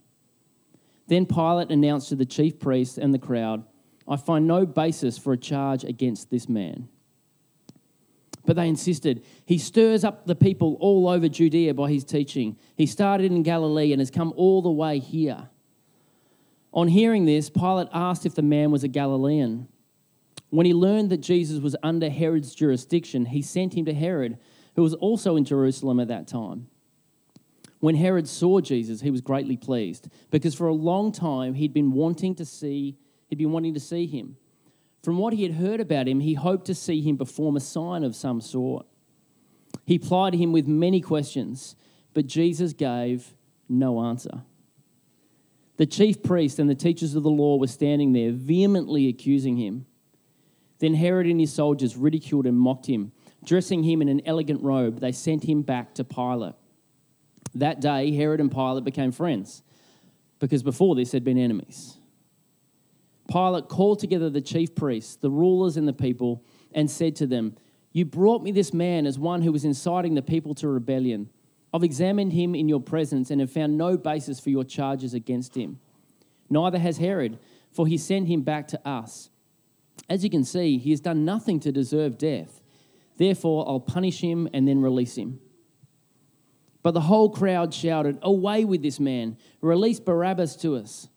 Then 1.09 1.27
Pilate 1.27 1.71
announced 1.71 2.11
to 2.11 2.17
the 2.17 2.27
chief 2.27 2.61
priests 2.61 2.99
and 2.99 3.13
the 3.13 3.19
crowd, 3.19 3.65
I 4.07 4.17
find 4.17 4.47
no 4.47 4.65
basis 4.65 5.19
for 5.19 5.33
a 5.33 5.39
charge 5.39 5.85
against 5.85 6.31
this 6.31 6.49
man. 6.49 6.89
But 8.47 8.57
they 8.57 8.69
insisted. 8.69 9.25
He 9.45 9.59
stirs 9.59 10.05
up 10.05 10.27
the 10.27 10.35
people 10.35 10.79
all 10.81 11.09
over 11.09 11.29
Judea 11.29 11.75
by 11.75 11.91
his 11.91 12.05
teaching. 12.05 12.57
He 12.77 12.87
started 12.87 13.31
in 13.33 13.43
Galilee 13.43 13.93
and 13.93 14.01
has 14.01 14.11
come 14.11 14.33
all 14.37 14.63
the 14.63 14.71
way 14.71 14.99
here. 14.99 15.51
On 16.73 16.89
hearing 16.89 17.27
this, 17.27 17.51
Pilate 17.51 17.89
asked 17.93 18.25
if 18.25 18.35
the 18.35 18.43
man 18.43 18.71
was 18.71 18.85
a 18.85 18.89
Galilean. 18.89 19.69
When 20.51 20.65
he 20.65 20.73
learned 20.73 21.11
that 21.11 21.19
Jesus 21.19 21.61
was 21.61 21.77
under 21.83 22.09
Herod's 22.09 22.55
jurisdiction, 22.55 23.27
he 23.27 23.43
sent 23.43 23.75
him 23.75 23.85
to 23.85 23.93
Herod, 23.93 24.39
who 24.77 24.83
was 24.83 24.95
also 24.95 25.37
in 25.37 25.45
Jerusalem 25.45 26.01
at 26.01 26.09
that 26.09 26.27
time. 26.27 26.69
When 27.81 27.95
Herod 27.95 28.29
saw 28.29 28.61
Jesus, 28.61 29.01
he 29.01 29.11
was 29.11 29.21
greatly 29.21 29.57
pleased, 29.57 30.09
because 30.31 30.55
for 30.55 30.67
a 30.67 30.75
long 30.75 31.13
time 31.13 31.55
he'd 31.55 31.73
been 31.73 31.93
wanting 31.93 32.35
to 32.37 32.45
see 32.45 32.97
He'd 33.29 33.39
been 33.39 33.53
wanting 33.53 33.75
to 33.75 33.81
see 33.81 34.07
him. 34.07 34.37
From 35.03 35.19
what 35.19 35.33
he 35.33 35.43
had 35.45 35.55
heard 35.55 35.81
about 35.81 36.09
him, 36.09 36.21
he 36.21 36.35
hoped 36.35 36.67
to 36.67 36.75
see 36.75 37.01
him 37.01 37.17
perform 37.17 37.57
a 37.57 37.61
sign 37.61 38.03
of 38.03 38.17
some 38.17 38.41
sort. 38.41 38.87
He 39.85 39.99
plied 39.99 40.35
him 40.35 40.53
with 40.53 40.67
many 40.67 41.01
questions, 41.01 41.77
but 42.15 42.27
Jesus 42.27 42.73
gave 42.73 43.35
no 43.69 44.03
answer. 44.03 44.43
The 45.77 45.87
chief 45.87 46.23
priest 46.23 46.59
and 46.59 46.69
the 46.69 46.75
teachers 46.75 47.15
of 47.15 47.23
the 47.23 47.31
law 47.31 47.57
were 47.57 47.69
standing 47.69 48.13
there, 48.13 48.33
vehemently 48.33 49.09
accusing 49.09 49.57
him. 49.57 49.87
Then 50.81 50.95
Herod 50.95 51.27
and 51.27 51.39
his 51.39 51.53
soldiers 51.53 51.97
ridiculed 51.97 52.47
and 52.47 52.59
mocked 52.59 52.87
him. 52.87 53.13
Dressing 53.45 53.85
him 53.85 54.03
in 54.03 54.09
an 54.09 54.23
elegant 54.27 54.63
robe, 54.63 55.01
they 55.01 55.13
sent 55.13 55.45
him 55.45 55.63
back 55.63 55.95
to 55.95 56.05
Pilate. 56.05 56.55
That 57.55 57.81
day, 57.81 58.13
Herod 58.13 58.41
and 58.41 58.51
Pilate 58.51 58.85
became 58.85 59.13
friends, 59.13 59.63
because 60.39 60.63
before 60.63 60.95
this 60.95 61.13
had 61.13 61.25
been 61.25 61.39
enemies. 61.39 61.97
Pilate 63.31 63.69
called 63.69 63.99
together 63.99 64.31
the 64.31 64.41
chief 64.41 64.75
priests, 64.75 65.17
the 65.17 65.31
rulers, 65.31 65.77
and 65.77 65.87
the 65.87 65.93
people, 65.93 66.43
and 66.73 66.91
said 66.91 67.17
to 67.17 67.27
them, 67.27 67.57
You 67.93 68.05
brought 68.05 68.43
me 68.43 68.53
this 68.53 68.73
man 68.73 69.07
as 69.07 69.19
one 69.19 69.43
who 69.43 69.53
was 69.53 69.65
inciting 69.65 70.15
the 70.15 70.23
people 70.23 70.55
to 70.57 70.69
rebellion. 70.69 71.29
I've 71.73 71.85
examined 71.85 72.33
him 72.33 72.55
in 72.55 72.69
your 72.69 72.81
presence 72.81 73.31
and 73.31 73.41
have 73.41 73.53
found 73.53 73.77
no 73.77 73.99
basis 73.99 74.41
for 74.41 74.49
your 74.49 74.65
charges 74.65 75.13
against 75.13 75.55
him. 75.55 75.79
Neither 76.49 76.79
has 76.79 76.97
Herod, 76.97 77.39
for 77.71 77.87
he 77.87 77.99
sent 77.99 78.29
him 78.29 78.43
back 78.43 78.69
to 78.69 78.89
us. 78.89 79.29
As 80.09 80.25
you 80.25 80.31
can 80.31 80.45
see, 80.45 80.79
he 80.79 80.91
has 80.91 81.01
done 81.01 81.27
nothing 81.27 81.61
to 81.61 81.73
deserve 81.73 82.17
death. 82.17 82.63
Therefore, 83.19 83.69
I'll 83.69 83.81
punish 83.81 84.21
him 84.21 84.49
and 84.55 84.67
then 84.67 84.81
release 84.81 85.17
him. 85.17 85.41
But 86.89 86.95
the 86.95 87.03
whole 87.03 87.29
crowd 87.29 87.75
shouted, 87.75 88.19
Away 88.23 88.65
with 88.65 88.81
this 88.81 88.99
man! 88.99 89.37
Release 89.61 90.01
Barabbas 90.01 90.57
to 90.63 90.75
us. 90.75 91.09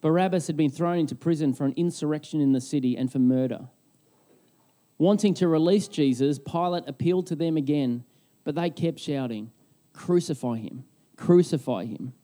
Barabbas 0.00 0.46
had 0.46 0.56
been 0.56 0.70
thrown 0.70 0.96
into 0.96 1.14
prison 1.14 1.52
for 1.52 1.66
an 1.66 1.74
insurrection 1.76 2.40
in 2.40 2.52
the 2.52 2.60
city 2.62 2.96
and 2.96 3.12
for 3.12 3.18
murder. 3.18 3.68
Wanting 4.96 5.34
to 5.34 5.46
release 5.46 5.88
Jesus, 5.88 6.38
Pilate 6.38 6.84
appealed 6.86 7.26
to 7.26 7.36
them 7.36 7.58
again, 7.58 8.04
but 8.44 8.54
they 8.54 8.70
kept 8.70 8.98
shouting, 8.98 9.50
Crucify 9.92 10.56
him! 10.56 10.84
Crucify 11.18 11.84
him! 11.84 12.14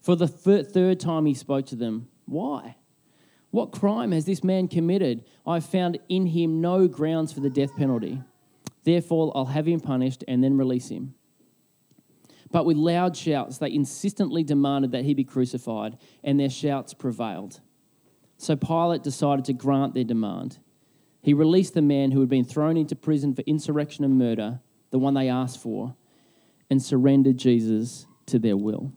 For 0.00 0.14
the 0.14 0.28
third 0.28 1.00
time 1.00 1.26
he 1.26 1.34
spoke 1.34 1.66
to 1.66 1.74
them, 1.74 2.06
Why? 2.26 2.76
What 3.50 3.72
crime 3.72 4.12
has 4.12 4.24
this 4.24 4.44
man 4.44 4.68
committed? 4.68 5.24
I've 5.44 5.66
found 5.66 5.98
in 6.08 6.26
him 6.26 6.60
no 6.60 6.86
grounds 6.86 7.32
for 7.32 7.40
the 7.40 7.50
death 7.50 7.74
penalty. 7.76 8.22
Therefore, 8.84 9.32
I'll 9.34 9.46
have 9.46 9.66
him 9.66 9.80
punished 9.80 10.22
and 10.28 10.44
then 10.44 10.56
release 10.56 10.90
him. 10.90 11.15
But 12.50 12.64
with 12.64 12.76
loud 12.76 13.16
shouts, 13.16 13.58
they 13.58 13.72
insistently 13.72 14.44
demanded 14.44 14.92
that 14.92 15.04
he 15.04 15.14
be 15.14 15.24
crucified, 15.24 15.98
and 16.22 16.38
their 16.38 16.50
shouts 16.50 16.94
prevailed. 16.94 17.60
So 18.38 18.54
Pilate 18.56 19.02
decided 19.02 19.44
to 19.46 19.52
grant 19.52 19.94
their 19.94 20.04
demand. 20.04 20.58
He 21.22 21.34
released 21.34 21.74
the 21.74 21.82
man 21.82 22.12
who 22.12 22.20
had 22.20 22.28
been 22.28 22.44
thrown 22.44 22.76
into 22.76 22.94
prison 22.94 23.34
for 23.34 23.42
insurrection 23.42 24.04
and 24.04 24.16
murder, 24.16 24.60
the 24.90 24.98
one 24.98 25.14
they 25.14 25.28
asked 25.28 25.60
for, 25.60 25.96
and 26.70 26.82
surrendered 26.82 27.36
Jesus 27.36 28.06
to 28.26 28.38
their 28.38 28.56
will. 28.56 28.92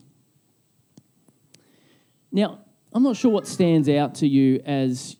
Now, 2.31 2.59
I'm 2.93 3.03
not 3.03 3.15
sure 3.15 3.31
what 3.31 3.47
stands 3.47 3.89
out 3.89 4.15
to 4.15 4.27
you 4.27 4.61
as 4.65 5.17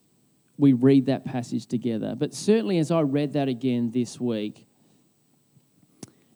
we 0.58 0.74
read 0.74 1.08
that 1.08 1.26
passage 1.26 1.66
together, 1.66 2.16
but 2.16 2.34
certainly 2.34 2.78
as 2.78 2.92
I 2.92 3.02
read 3.02 3.34
that 3.34 3.48
again 3.48 3.92
this 3.92 4.20
week, 4.20 4.68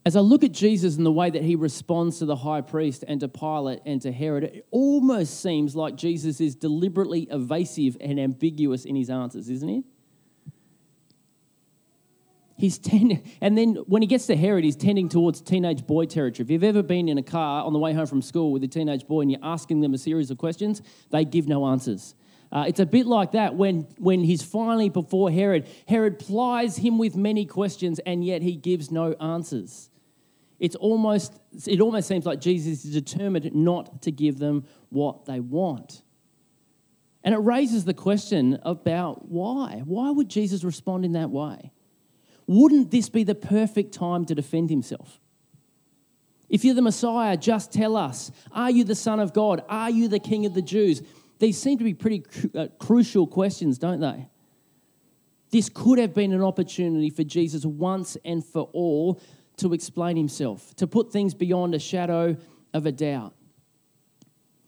as 0.06 0.18
I 0.18 0.20
look 0.20 0.44
at 0.44 0.52
Jesus 0.52 0.98
and 0.98 1.06
the 1.06 1.12
way 1.12 1.30
that 1.30 1.44
he 1.44 1.56
responds 1.56 2.20
to 2.20 2.26
the 2.26 2.36
high 2.36 2.62
priest 2.62 3.06
and 3.08 3.22
to 3.22 3.30
Pilate 3.30 3.80
and 3.86 4.02
to 4.02 4.12
Herod, 4.12 4.44
it 4.44 4.68
almost 4.70 5.42
seems 5.42 5.76
like 5.76 5.96
Jesus 5.96 6.42
is 6.42 6.56
deliberately 6.56 7.28
evasive 7.32 7.96
and 8.02 8.20
ambiguous 8.20 8.84
in 8.84 8.98
his 8.98 9.10
answers, 9.10 9.50
isn't 9.50 9.70
he? 9.70 9.84
He's 12.58 12.78
tending, 12.78 13.30
and 13.42 13.58
then 13.58 13.76
when 13.88 14.02
he 14.02 14.08
gets 14.08 14.28
to 14.28 14.36
Herod, 14.36 14.64
he's 14.64 14.76
tending 14.76 15.10
towards 15.10 15.42
teenage 15.42 15.88
boy 15.88 16.06
territory. 16.06 16.46
If 16.46 16.52
you've 16.52 16.64
ever 16.64 16.84
been 16.84 17.08
in 17.08 17.18
a 17.18 17.24
car 17.24 17.64
on 17.64 17.74
the 17.74 17.80
way 17.80 17.94
home 17.94 18.06
from 18.06 18.22
school 18.22 18.52
with 18.52 18.64
a 18.64 18.68
teenage 18.68 19.08
boy 19.08 19.22
and 19.22 19.32
you're 19.32 19.40
asking 19.42 19.82
them 19.82 19.94
a 19.94 19.98
series 19.98 20.30
of 20.32 20.38
questions, 20.38 20.82
they 21.12 21.26
give 21.26 21.48
no 21.48 21.66
answers. 21.68 22.14
Uh, 22.52 22.66
it's 22.68 22.80
a 22.80 22.86
bit 22.86 23.08
like 23.08 23.32
that 23.32 23.56
when, 23.56 23.88
when 23.98 24.24
he's 24.24 24.44
finally 24.44 24.90
before 24.90 25.32
Herod. 25.32 25.68
Herod 25.88 26.20
plies 26.20 26.78
him 26.78 27.00
with 27.00 27.16
many 27.16 27.46
questions 27.46 28.00
and 28.06 28.24
yet 28.24 28.44
he 28.44 28.56
gives 28.56 28.92
no 28.92 29.14
answers. 29.14 29.90
It's 30.64 30.78
almost, 30.78 31.38
it 31.68 31.82
almost 31.82 32.08
seems 32.08 32.26
like 32.26 32.40
Jesus 32.40 32.86
is 32.86 32.94
determined 32.94 33.54
not 33.54 34.02
to 34.04 34.14
give 34.14 34.40
them 34.40 34.64
what 34.88 35.26
they 35.26 35.42
want. 35.42 36.04
And 37.22 37.36
it 37.36 37.40
raises 37.40 37.84
the 37.84 37.94
question 37.94 38.58
about 38.64 39.28
why. 39.28 39.82
Why 39.84 40.10
would 40.10 40.30
Jesus 40.30 40.64
respond 40.64 41.04
in 41.04 41.12
that 41.12 41.30
way? 41.30 41.74
wouldn't 42.48 42.92
this 42.92 43.10
be 43.10 43.26
the 43.26 43.36
perfect 43.36 43.94
time 43.94 44.24
to 44.26 44.36
defend 44.36 44.70
himself? 44.70 45.20
If 46.48 46.64
you're 46.64 46.76
the 46.76 46.82
Messiah, 46.82 47.36
just 47.36 47.74
tell 47.74 47.98
us. 47.98 48.32
Are 48.54 48.72
you 48.72 48.86
the 48.86 48.96
Son 48.96 49.20
of 49.20 49.34
God? 49.34 49.64
Are 49.68 49.90
you 49.90 50.08
the 50.08 50.20
King 50.20 50.46
of 50.46 50.54
the 50.54 50.62
Jews? 50.62 51.02
These 51.40 51.62
seem 51.62 51.78
to 51.78 51.84
be 51.84 51.94
pretty 51.94 52.24
uh, 52.56 52.68
crucial 52.80 53.28
questions, 53.28 53.78
don't 53.78 54.00
they? 54.00 54.30
This 55.52 55.70
could 55.70 56.00
have 56.00 56.14
been 56.14 56.32
an 56.32 56.42
opportunity 56.42 57.10
for 57.10 57.24
Jesus 57.24 57.66
once 57.66 58.18
and 58.24 58.46
for 58.46 58.70
all 58.72 59.22
to 59.64 59.74
explain 59.74 60.16
himself, 60.16 60.76
to 60.76 60.88
put 60.88 61.12
things 61.12 61.34
beyond 61.34 61.74
a 61.74 61.80
shadow 61.80 62.38
of 62.74 62.86
a 62.86 62.92
doubt. 62.92 63.34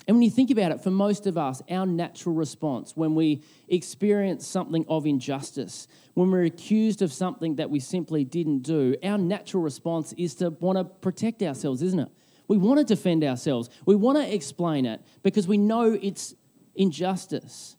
And 0.07 0.17
when 0.17 0.21
you 0.21 0.29
think 0.29 0.51
about 0.51 0.71
it, 0.71 0.81
for 0.81 0.91
most 0.91 1.25
of 1.25 1.37
us, 1.37 1.61
our 1.69 1.85
natural 1.85 2.35
response 2.35 2.95
when 2.95 3.15
we 3.15 3.41
experience 3.67 4.45
something 4.45 4.85
of 4.87 5.05
injustice, 5.05 5.87
when 6.13 6.29
we're 6.29 6.45
accused 6.45 7.01
of 7.01 7.11
something 7.11 7.55
that 7.55 7.69
we 7.69 7.79
simply 7.79 8.23
didn't 8.23 8.59
do, 8.59 8.95
our 9.03 9.17
natural 9.17 9.63
response 9.63 10.13
is 10.13 10.35
to 10.35 10.51
want 10.51 10.77
to 10.77 10.83
protect 10.83 11.41
ourselves, 11.41 11.81
isn't 11.81 11.99
it? 11.99 12.09
We 12.47 12.57
want 12.57 12.79
to 12.79 12.85
defend 12.85 13.23
ourselves. 13.23 13.69
We 13.85 13.95
want 13.95 14.19
to 14.19 14.33
explain 14.33 14.85
it 14.85 15.01
because 15.23 15.47
we 15.47 15.57
know 15.57 15.97
it's 15.99 16.35
injustice. 16.75 17.75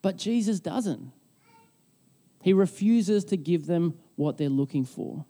But 0.00 0.16
Jesus 0.16 0.60
doesn't. 0.60 1.10
He 2.40 2.52
refuses 2.52 3.24
to 3.26 3.36
give 3.36 3.66
them 3.66 3.98
what 4.14 4.38
they're 4.38 4.48
looking 4.48 4.84
for. 4.84 5.24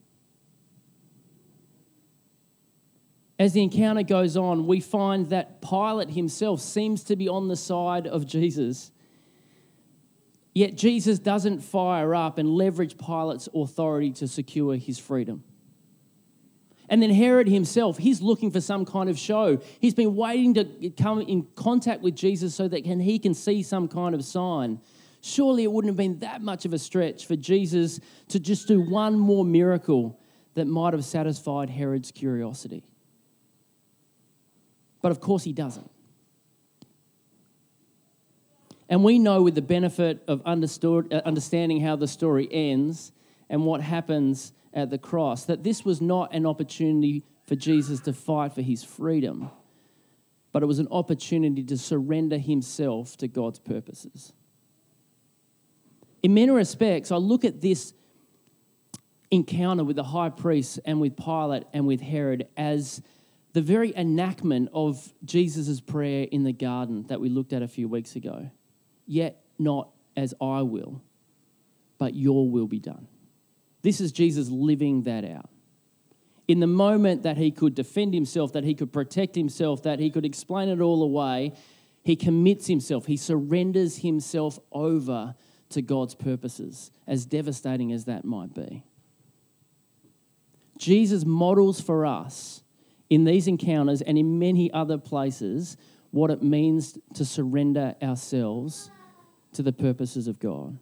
As 3.38 3.52
the 3.52 3.62
encounter 3.62 4.02
goes 4.02 4.36
on, 4.36 4.66
we 4.66 4.80
find 4.80 5.30
that 5.30 5.62
Pilate 5.62 6.10
himself 6.10 6.60
seems 6.60 7.04
to 7.04 7.14
be 7.14 7.28
on 7.28 7.48
the 7.48 7.56
side 7.56 8.06
of 8.06 8.26
Jesus. 8.26 8.90
Yet 10.54 10.74
Jesus 10.74 11.20
doesn't 11.20 11.60
fire 11.60 12.14
up 12.16 12.38
and 12.38 12.48
leverage 12.48 12.98
Pilate's 12.98 13.48
authority 13.54 14.10
to 14.12 14.26
secure 14.26 14.74
his 14.74 14.98
freedom. 14.98 15.44
And 16.88 17.00
then 17.00 17.10
Herod 17.10 17.48
himself, 17.48 17.98
he's 17.98 18.20
looking 18.20 18.50
for 18.50 18.60
some 18.60 18.84
kind 18.84 19.08
of 19.08 19.18
show. 19.18 19.60
He's 19.78 19.94
been 19.94 20.16
waiting 20.16 20.54
to 20.54 20.90
come 20.90 21.20
in 21.20 21.46
contact 21.54 22.02
with 22.02 22.16
Jesus 22.16 22.54
so 22.54 22.66
that 22.66 22.84
he 22.86 23.18
can 23.18 23.34
see 23.34 23.62
some 23.62 23.86
kind 23.86 24.14
of 24.14 24.24
sign. 24.24 24.80
Surely 25.20 25.64
it 25.64 25.70
wouldn't 25.70 25.90
have 25.90 25.96
been 25.96 26.18
that 26.20 26.40
much 26.40 26.64
of 26.64 26.72
a 26.72 26.78
stretch 26.78 27.26
for 27.26 27.36
Jesus 27.36 28.00
to 28.28 28.40
just 28.40 28.66
do 28.66 28.80
one 28.80 29.18
more 29.18 29.44
miracle 29.44 30.18
that 30.54 30.66
might 30.66 30.94
have 30.94 31.04
satisfied 31.04 31.70
Herod's 31.70 32.10
curiosity. 32.10 32.84
But 35.00 35.12
of 35.12 35.20
course, 35.20 35.44
he 35.44 35.52
doesn't. 35.52 35.90
And 38.88 39.04
we 39.04 39.18
know, 39.18 39.42
with 39.42 39.54
the 39.54 39.62
benefit 39.62 40.22
of 40.26 40.40
uh, 40.40 41.20
understanding 41.24 41.80
how 41.80 41.96
the 41.96 42.08
story 42.08 42.48
ends 42.50 43.12
and 43.50 43.64
what 43.66 43.82
happens 43.82 44.52
at 44.72 44.90
the 44.90 44.98
cross, 44.98 45.44
that 45.44 45.62
this 45.62 45.84
was 45.84 46.00
not 46.00 46.32
an 46.32 46.46
opportunity 46.46 47.22
for 47.46 47.54
Jesus 47.54 48.00
to 48.00 48.12
fight 48.12 48.54
for 48.54 48.62
his 48.62 48.84
freedom, 48.84 49.50
but 50.52 50.62
it 50.62 50.66
was 50.66 50.78
an 50.78 50.88
opportunity 50.90 51.62
to 51.64 51.76
surrender 51.76 52.38
himself 52.38 53.16
to 53.18 53.28
God's 53.28 53.58
purposes. 53.58 54.32
In 56.22 56.34
many 56.34 56.50
respects, 56.50 57.12
I 57.12 57.16
look 57.16 57.44
at 57.44 57.60
this 57.60 57.92
encounter 59.30 59.84
with 59.84 59.96
the 59.96 60.04
high 60.04 60.30
priest 60.30 60.80
and 60.84 61.00
with 61.00 61.16
Pilate 61.16 61.64
and 61.72 61.86
with 61.86 62.00
Herod 62.00 62.48
as 62.56 63.02
the 63.52 63.62
very 63.62 63.94
enactment 63.96 64.68
of 64.72 65.12
Jesus' 65.24 65.80
prayer 65.80 66.26
in 66.30 66.44
the 66.44 66.52
garden 66.52 67.06
that 67.08 67.20
we 67.20 67.28
looked 67.28 67.52
at 67.52 67.62
a 67.62 67.68
few 67.68 67.88
weeks 67.88 68.14
ago. 68.16 68.50
Yet 69.06 69.42
not 69.58 69.90
as 70.16 70.34
I 70.40 70.62
will, 70.62 71.02
but 71.98 72.14
your 72.14 72.48
will 72.48 72.66
be 72.66 72.78
done. 72.78 73.08
This 73.82 74.00
is 74.00 74.12
Jesus 74.12 74.48
living 74.48 75.04
that 75.04 75.24
out. 75.24 75.48
In 76.46 76.60
the 76.60 76.66
moment 76.66 77.22
that 77.22 77.36
he 77.36 77.50
could 77.50 77.74
defend 77.74 78.14
himself, 78.14 78.52
that 78.52 78.64
he 78.64 78.74
could 78.74 78.92
protect 78.92 79.34
himself, 79.34 79.82
that 79.82 79.98
he 79.98 80.10
could 80.10 80.24
explain 80.24 80.68
it 80.68 80.80
all 80.80 81.02
away, 81.02 81.52
he 82.02 82.16
commits 82.16 82.66
himself, 82.66 83.06
he 83.06 83.16
surrenders 83.16 83.98
himself 83.98 84.58
over 84.72 85.34
to 85.70 85.82
God's 85.82 86.14
purposes, 86.14 86.90
as 87.06 87.26
devastating 87.26 87.92
as 87.92 88.06
that 88.06 88.24
might 88.24 88.54
be. 88.54 88.84
Jesus 90.78 91.24
models 91.24 91.80
for 91.80 92.06
us 92.06 92.62
in 93.10 93.24
these 93.24 93.48
encounters 93.48 94.02
and 94.02 94.18
in 94.18 94.38
many 94.38 94.70
other 94.72 94.98
places 94.98 95.76
what 96.10 96.30
it 96.30 96.42
means 96.42 96.98
to 97.14 97.24
surrender 97.24 97.94
ourselves 98.02 98.90
to 99.52 99.62
the 99.62 99.72
purposes 99.72 100.28
of 100.28 100.38
God. 100.38 100.78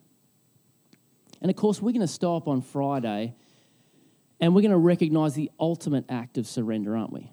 And 1.40 1.50
of 1.50 1.56
course, 1.56 1.80
we're 1.80 1.92
going 1.92 2.00
to 2.00 2.06
stop 2.06 2.48
on 2.48 2.62
Friday 2.62 3.34
and 4.40 4.54
we're 4.54 4.62
going 4.62 4.70
to 4.70 4.76
recognize 4.76 5.34
the 5.34 5.50
ultimate 5.58 6.04
act 6.08 6.38
of 6.38 6.46
surrender, 6.46 6.96
aren't 6.96 7.12
we? 7.12 7.30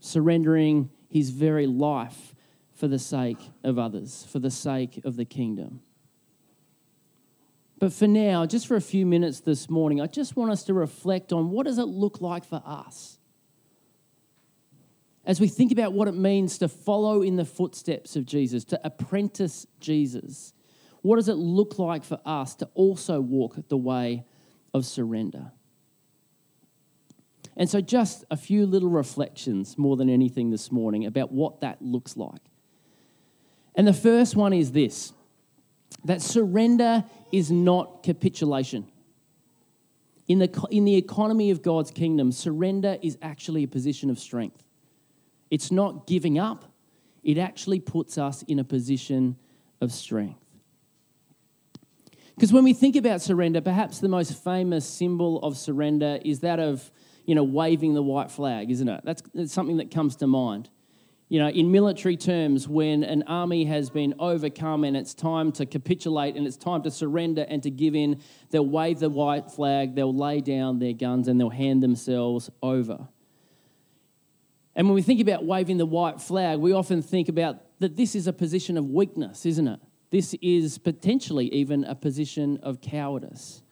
Surrendering 0.00 0.90
his 1.08 1.30
very 1.30 1.66
life 1.66 2.34
for 2.74 2.88
the 2.88 2.98
sake 2.98 3.38
of 3.64 3.78
others, 3.78 4.26
for 4.30 4.38
the 4.38 4.50
sake 4.50 5.00
of 5.04 5.16
the 5.16 5.24
kingdom. 5.24 5.80
But 7.78 7.92
for 7.92 8.06
now, 8.06 8.46
just 8.46 8.66
for 8.66 8.76
a 8.76 8.80
few 8.80 9.04
minutes 9.04 9.40
this 9.40 9.68
morning, 9.68 10.00
I 10.00 10.06
just 10.06 10.36
want 10.36 10.50
us 10.50 10.64
to 10.64 10.74
reflect 10.74 11.32
on 11.32 11.50
what 11.50 11.66
does 11.66 11.78
it 11.78 11.84
look 11.84 12.20
like 12.20 12.44
for 12.44 12.62
us? 12.64 13.15
As 15.26 15.40
we 15.40 15.48
think 15.48 15.72
about 15.72 15.92
what 15.92 16.06
it 16.06 16.14
means 16.14 16.58
to 16.58 16.68
follow 16.68 17.20
in 17.20 17.34
the 17.34 17.44
footsteps 17.44 18.14
of 18.14 18.24
Jesus, 18.24 18.64
to 18.64 18.80
apprentice 18.84 19.66
Jesus, 19.80 20.54
what 21.02 21.16
does 21.16 21.28
it 21.28 21.34
look 21.34 21.78
like 21.78 22.04
for 22.04 22.20
us 22.24 22.54
to 22.56 22.68
also 22.74 23.20
walk 23.20 23.56
the 23.68 23.76
way 23.76 24.24
of 24.72 24.86
surrender? 24.86 25.50
And 27.56 27.68
so, 27.68 27.80
just 27.80 28.24
a 28.30 28.36
few 28.36 28.66
little 28.66 28.90
reflections 28.90 29.76
more 29.76 29.96
than 29.96 30.08
anything 30.08 30.50
this 30.50 30.70
morning 30.70 31.06
about 31.06 31.32
what 31.32 31.60
that 31.60 31.82
looks 31.82 32.16
like. 32.16 32.42
And 33.74 33.86
the 33.86 33.94
first 33.94 34.36
one 34.36 34.52
is 34.52 34.72
this 34.72 35.12
that 36.04 36.22
surrender 36.22 37.04
is 37.32 37.50
not 37.50 38.02
capitulation. 38.02 38.86
In 40.28 40.40
the, 40.40 40.66
in 40.70 40.84
the 40.84 40.96
economy 40.96 41.50
of 41.50 41.62
God's 41.62 41.90
kingdom, 41.90 42.32
surrender 42.32 42.98
is 43.00 43.16
actually 43.22 43.62
a 43.62 43.68
position 43.68 44.10
of 44.10 44.18
strength. 44.18 44.65
It's 45.50 45.70
not 45.70 46.06
giving 46.06 46.38
up, 46.38 46.72
it 47.22 47.38
actually 47.38 47.80
puts 47.80 48.18
us 48.18 48.42
in 48.42 48.58
a 48.58 48.64
position 48.64 49.36
of 49.80 49.92
strength. 49.92 50.40
Because 52.34 52.52
when 52.52 52.64
we 52.64 52.74
think 52.74 52.96
about 52.96 53.22
surrender, 53.22 53.60
perhaps 53.60 53.98
the 53.98 54.08
most 54.08 54.44
famous 54.44 54.84
symbol 54.84 55.40
of 55.42 55.56
surrender 55.56 56.18
is 56.22 56.40
that 56.40 56.60
of, 56.60 56.90
you 57.24 57.34
know, 57.34 57.44
waving 57.44 57.94
the 57.94 58.02
white 58.02 58.30
flag, 58.30 58.70
isn't 58.70 58.88
it? 58.88 59.00
That's, 59.04 59.22
that's 59.34 59.52
something 59.52 59.78
that 59.78 59.90
comes 59.90 60.16
to 60.16 60.26
mind. 60.26 60.68
You 61.28 61.40
know, 61.40 61.48
in 61.48 61.72
military 61.72 62.16
terms, 62.16 62.68
when 62.68 63.02
an 63.02 63.24
army 63.24 63.64
has 63.64 63.90
been 63.90 64.14
overcome 64.20 64.84
and 64.84 64.96
it's 64.96 65.14
time 65.14 65.50
to 65.52 65.66
capitulate 65.66 66.36
and 66.36 66.46
it's 66.46 66.56
time 66.56 66.82
to 66.82 66.90
surrender 66.90 67.44
and 67.48 67.62
to 67.64 67.70
give 67.70 67.96
in, 67.96 68.20
they'll 68.50 68.64
wave 68.64 69.00
the 69.00 69.10
white 69.10 69.50
flag, 69.50 69.96
they'll 69.96 70.14
lay 70.14 70.40
down 70.40 70.78
their 70.78 70.92
guns, 70.92 71.26
and 71.26 71.40
they'll 71.40 71.50
hand 71.50 71.82
themselves 71.82 72.48
over. 72.62 73.08
And 74.76 74.86
when 74.86 74.94
we 74.94 75.02
think 75.02 75.20
about 75.20 75.44
waving 75.44 75.78
the 75.78 75.86
white 75.86 76.20
flag, 76.20 76.58
we 76.58 76.72
often 76.72 77.00
think 77.00 77.30
about 77.30 77.56
that 77.80 77.96
this 77.96 78.14
is 78.14 78.26
a 78.26 78.32
position 78.32 78.76
of 78.76 78.90
weakness, 78.90 79.46
isn't 79.46 79.66
it? 79.66 79.80
This 80.10 80.34
is 80.42 80.76
potentially 80.76 81.52
even 81.52 81.82
a 81.84 81.94
position 81.94 82.58
of 82.62 82.82
cowardice. 82.82 83.62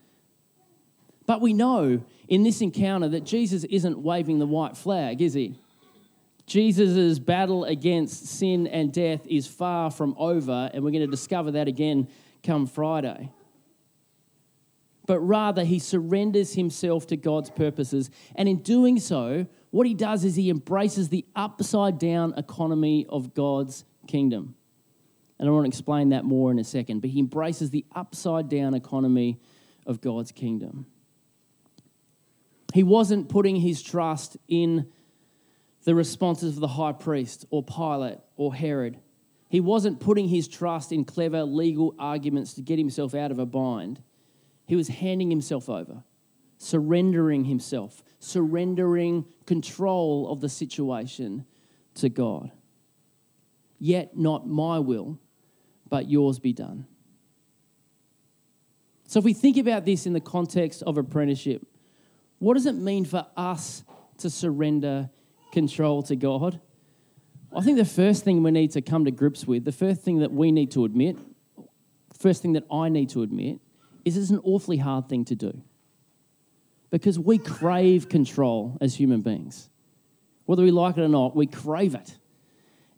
But 1.26 1.42
we 1.42 1.52
know 1.52 2.02
in 2.26 2.42
this 2.42 2.62
encounter 2.62 3.08
that 3.08 3.24
Jesus 3.24 3.64
isn't 3.64 3.98
waving 3.98 4.38
the 4.38 4.46
white 4.46 4.76
flag, 4.76 5.20
is 5.20 5.34
he? 5.34 5.58
Jesus' 6.46 7.18
battle 7.18 7.64
against 7.64 8.26
sin 8.26 8.66
and 8.66 8.92
death 8.92 9.26
is 9.26 9.46
far 9.46 9.90
from 9.90 10.14
over, 10.18 10.70
and 10.72 10.82
we're 10.82 10.90
going 10.90 11.04
to 11.04 11.10
discover 11.10 11.52
that 11.52 11.68
again 11.68 12.08
come 12.42 12.66
Friday. 12.66 13.30
But 15.06 15.20
rather, 15.20 15.64
he 15.64 15.78
surrenders 15.78 16.54
himself 16.54 17.06
to 17.08 17.16
God's 17.16 17.50
purposes. 17.50 18.10
And 18.34 18.48
in 18.48 18.58
doing 18.58 18.98
so, 18.98 19.46
what 19.74 19.88
he 19.88 19.94
does 19.94 20.24
is 20.24 20.36
he 20.36 20.50
embraces 20.50 21.08
the 21.08 21.26
upside 21.34 21.98
down 21.98 22.32
economy 22.36 23.06
of 23.08 23.34
God's 23.34 23.84
kingdom. 24.06 24.54
And 25.36 25.48
I 25.48 25.50
want 25.50 25.64
to 25.64 25.68
explain 25.68 26.10
that 26.10 26.24
more 26.24 26.52
in 26.52 26.60
a 26.60 26.64
second. 26.64 27.00
But 27.00 27.10
he 27.10 27.18
embraces 27.18 27.70
the 27.70 27.84
upside 27.92 28.48
down 28.48 28.74
economy 28.74 29.40
of 29.84 30.00
God's 30.00 30.30
kingdom. 30.30 30.86
He 32.72 32.84
wasn't 32.84 33.28
putting 33.28 33.56
his 33.56 33.82
trust 33.82 34.36
in 34.46 34.92
the 35.82 35.96
responses 35.96 36.54
of 36.54 36.60
the 36.60 36.68
high 36.68 36.92
priest 36.92 37.44
or 37.50 37.64
Pilate 37.64 38.18
or 38.36 38.54
Herod. 38.54 39.00
He 39.48 39.58
wasn't 39.58 39.98
putting 39.98 40.28
his 40.28 40.46
trust 40.46 40.92
in 40.92 41.04
clever 41.04 41.42
legal 41.42 41.96
arguments 41.98 42.54
to 42.54 42.62
get 42.62 42.78
himself 42.78 43.12
out 43.12 43.32
of 43.32 43.40
a 43.40 43.46
bind. 43.46 44.00
He 44.68 44.76
was 44.76 44.86
handing 44.86 45.30
himself 45.30 45.68
over, 45.68 46.04
surrendering 46.64 47.44
himself, 47.44 48.02
surrendering 48.18 49.26
control 49.44 50.32
of 50.32 50.40
the 50.40 50.48
situation 50.48 51.44
to 51.94 52.08
God. 52.08 52.50
Yet 53.78 54.16
not 54.16 54.48
my 54.48 54.78
will, 54.78 55.18
but 55.90 56.08
yours 56.08 56.38
be 56.38 56.54
done. 56.54 56.86
So, 59.06 59.18
if 59.18 59.24
we 59.24 59.34
think 59.34 59.58
about 59.58 59.84
this 59.84 60.06
in 60.06 60.14
the 60.14 60.20
context 60.20 60.82
of 60.84 60.96
apprenticeship, 60.96 61.66
what 62.38 62.54
does 62.54 62.64
it 62.64 62.74
mean 62.74 63.04
for 63.04 63.26
us 63.36 63.84
to 64.18 64.30
surrender 64.30 65.10
control 65.52 66.02
to 66.04 66.16
God? 66.16 66.60
I 67.54 67.60
think 67.60 67.76
the 67.76 67.84
first 67.84 68.24
thing 68.24 68.42
we 68.42 68.50
need 68.50 68.70
to 68.72 68.80
come 68.80 69.04
to 69.04 69.10
grips 69.10 69.46
with, 69.46 69.64
the 69.64 69.72
first 69.72 70.00
thing 70.00 70.20
that 70.20 70.32
we 70.32 70.50
need 70.50 70.70
to 70.72 70.86
admit, 70.86 71.18
first 72.18 72.40
thing 72.40 72.54
that 72.54 72.64
I 72.72 72.88
need 72.88 73.10
to 73.10 73.22
admit, 73.22 73.60
is 74.04 74.16
it's 74.16 74.30
an 74.30 74.40
awfully 74.42 74.78
hard 74.78 75.10
thing 75.10 75.26
to 75.26 75.34
do. 75.34 75.62
Because 76.94 77.18
we 77.18 77.38
crave 77.38 78.08
control 78.08 78.78
as 78.80 78.94
human 78.94 79.20
beings. 79.20 79.68
Whether 80.44 80.62
we 80.62 80.70
like 80.70 80.96
it 80.96 81.00
or 81.00 81.08
not, 81.08 81.34
we 81.34 81.44
crave 81.44 81.96
it. 81.96 82.16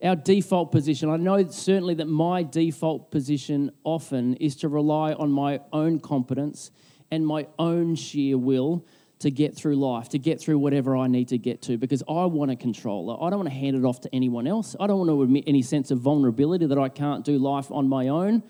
Our 0.05 0.15
default 0.15 0.71
position, 0.71 1.09
I 1.09 1.17
know 1.17 1.49
certainly 1.49 1.95
that 1.95 2.07
my 2.07 2.43
default 2.43 3.11
position 3.11 3.71
often 3.85 4.35
is 4.35 4.55
to 4.57 4.69
rely 4.69 5.15
on 5.15 5.33
my 5.33 5.61
own 5.73 5.99
competence 5.99 6.71
and 7.11 7.27
my 7.27 7.47
own 7.59 7.95
sheer 7.95 8.37
will 8.37 8.85
to 9.21 9.31
get 9.31 9.57
through 9.57 9.77
life, 9.77 10.11
to 10.11 10.19
get 10.19 10.43
through 10.43 10.59
whatever 10.59 10.95
I 10.95 11.07
need 11.07 11.29
to 11.29 11.39
get 11.39 11.63
to, 11.63 11.79
because 11.79 12.03
I 12.07 12.27
want 12.27 12.51
to 12.51 12.57
control 12.57 13.11
it. 13.13 13.25
I 13.25 13.31
don't 13.31 13.39
want 13.39 13.49
to 13.49 13.55
hand 13.55 13.77
it 13.77 13.87
off 13.87 14.03
to 14.03 14.15
anyone 14.15 14.47
else. 14.47 14.77
I 14.79 14.87
don't 14.87 14.99
want 14.99 15.09
to 15.09 15.23
admit 15.23 15.45
any 15.47 15.63
sense 15.63 15.91
of 15.91 16.01
vulnerability 16.01 16.67
that 16.67 16.79
I 16.79 16.91
can't 16.91 17.25
do 17.25 17.39
life 17.39 17.73
on 17.73 17.89
my 17.89 18.09
own, 18.09 18.43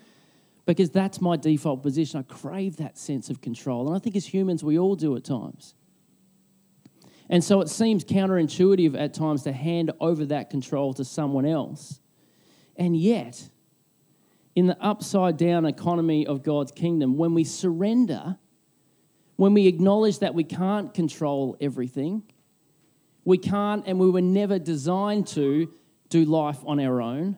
because 0.67 0.89
that's 0.89 1.21
my 1.21 1.37
default 1.37 1.81
position. 1.81 2.19
I 2.19 2.23
crave 2.23 2.75
that 2.77 2.97
sense 2.97 3.29
of 3.29 3.39
control. 3.41 3.87
And 3.87 3.95
I 3.95 3.99
think 3.99 4.17
as 4.17 4.25
humans, 4.25 4.65
we 4.65 4.77
all 4.77 4.95
do 4.95 5.15
at 5.15 5.23
times. 5.23 5.73
And 7.29 7.41
so 7.41 7.61
it 7.61 7.69
seems 7.69 8.03
counterintuitive 8.03 8.99
at 8.99 9.13
times 9.13 9.43
to 9.43 9.53
hand 9.53 9.91
over 10.01 10.25
that 10.25 10.49
control 10.49 10.93
to 10.95 11.05
someone 11.05 11.45
else. 11.45 12.01
And 12.75 12.97
yet, 12.97 13.49
in 14.55 14.67
the 14.67 14.77
upside 14.81 15.37
down 15.37 15.65
economy 15.65 16.27
of 16.27 16.43
God's 16.43 16.73
kingdom, 16.73 17.17
when 17.17 17.33
we 17.33 17.45
surrender, 17.45 18.37
when 19.37 19.53
we 19.53 19.67
acknowledge 19.67 20.19
that 20.19 20.33
we 20.33 20.43
can't 20.43 20.93
control 20.93 21.55
everything, 21.61 22.23
we 23.23 23.37
can't 23.37 23.83
and 23.87 23.99
we 23.99 24.09
were 24.09 24.21
never 24.21 24.59
designed 24.59 25.27
to 25.27 25.71
do 26.09 26.25
life 26.25 26.59
on 26.65 26.79
our 26.79 27.01
own. 27.01 27.37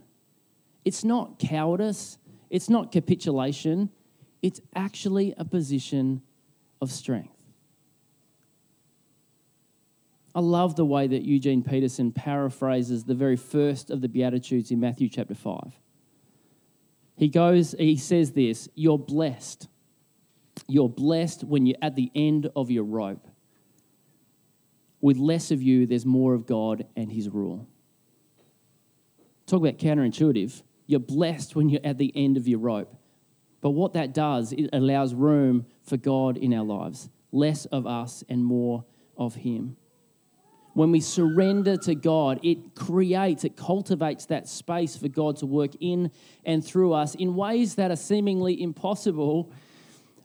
It's 0.86 1.04
not 1.04 1.40
cowardice, 1.40 2.19
it's 2.50 2.70
not 2.70 2.92
capitulation, 2.92 3.90
it's 4.42 4.62
actually 4.76 5.34
a 5.38 5.46
position 5.46 6.22
of 6.82 6.92
strength. 6.92 7.36
I 10.34 10.42
love 10.42 10.76
the 10.76 10.86
way 10.86 11.08
that 11.08 11.24
Eugene 11.24 11.64
Peterson 11.64 12.12
paraphrases 12.12 13.04
the 13.04 13.16
very 13.16 13.36
first 13.36 13.90
of 13.90 14.02
the 14.02 14.08
Beatitudes 14.08 14.72
in 14.72 14.80
Matthew 14.80 15.10
chapter 15.10 15.36
5. 15.36 15.74
He 17.16 17.28
goes, 17.28 17.76
he 17.78 17.98
says 17.98 18.32
this, 18.32 18.70
You're 18.76 19.00
blessed 19.00 19.68
you're 20.70 20.90
blessed 20.90 21.44
when 21.44 21.66
you're 21.66 21.78
at 21.82 21.96
the 21.96 22.12
end 22.14 22.50
of 22.56 22.70
your 22.70 22.84
rope. 22.84 23.28
With 25.02 25.18
less 25.18 25.52
of 25.52 25.62
you, 25.62 25.86
there's 25.86 26.06
more 26.06 26.34
of 26.34 26.46
God 26.46 26.86
and 26.96 27.12
His 27.12 27.30
rule. 27.30 27.68
Talk 29.46 29.62
about 29.62 29.78
counterintuitive. 29.78 30.62
You're 30.90 31.00
blessed 31.00 31.56
when 31.56 31.70
you're 31.70 31.86
at 31.86 32.00
the 32.00 32.12
end 32.16 32.36
of 32.36 32.48
your 32.48 32.58
rope. 32.58 32.92
But 33.62 33.72
what 33.72 33.94
that 33.94 34.12
does, 34.12 34.52
it 34.52 34.72
allows 34.74 35.14
room 35.14 35.68
for 35.84 35.98
God 35.98 36.36
in 36.36 36.52
our 36.52 36.64
lives. 36.64 37.10
Less 37.32 37.66
of 37.66 37.86
us 37.86 38.24
and 38.28 38.44
more 38.44 38.86
of 39.16 39.36
Him. 39.36 39.78
When 40.74 40.90
we 40.90 41.00
surrender 41.00 41.78
to 41.78 41.94
God, 41.94 42.40
it 42.42 42.74
creates, 42.74 43.44
it 43.44 43.56
cultivates 43.56 44.26
that 44.26 44.48
space 44.48 44.98
for 44.98 45.08
God 45.08 45.38
to 45.38 45.46
work 45.46 45.74
in 45.80 46.10
and 46.44 46.66
through 46.66 46.94
us 46.94 47.14
in 47.14 47.36
ways 47.36 47.76
that 47.76 47.92
are 47.92 47.96
seemingly 47.96 48.60
impossible 48.60 49.52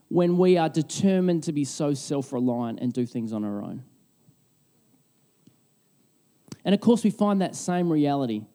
when 0.08 0.38
we 0.38 0.56
are 0.56 0.70
determined 0.70 1.42
to 1.42 1.52
be 1.52 1.64
so 1.64 1.92
self 1.92 2.32
reliant 2.32 2.80
and 2.80 2.90
do 2.90 3.04
things 3.04 3.34
on 3.34 3.44
our 3.44 3.62
own. 3.62 3.84
And 6.64 6.74
of 6.74 6.80
course, 6.80 7.04
we 7.04 7.10
find 7.10 7.42
that 7.42 7.54
same 7.54 7.92
reality 7.92 8.46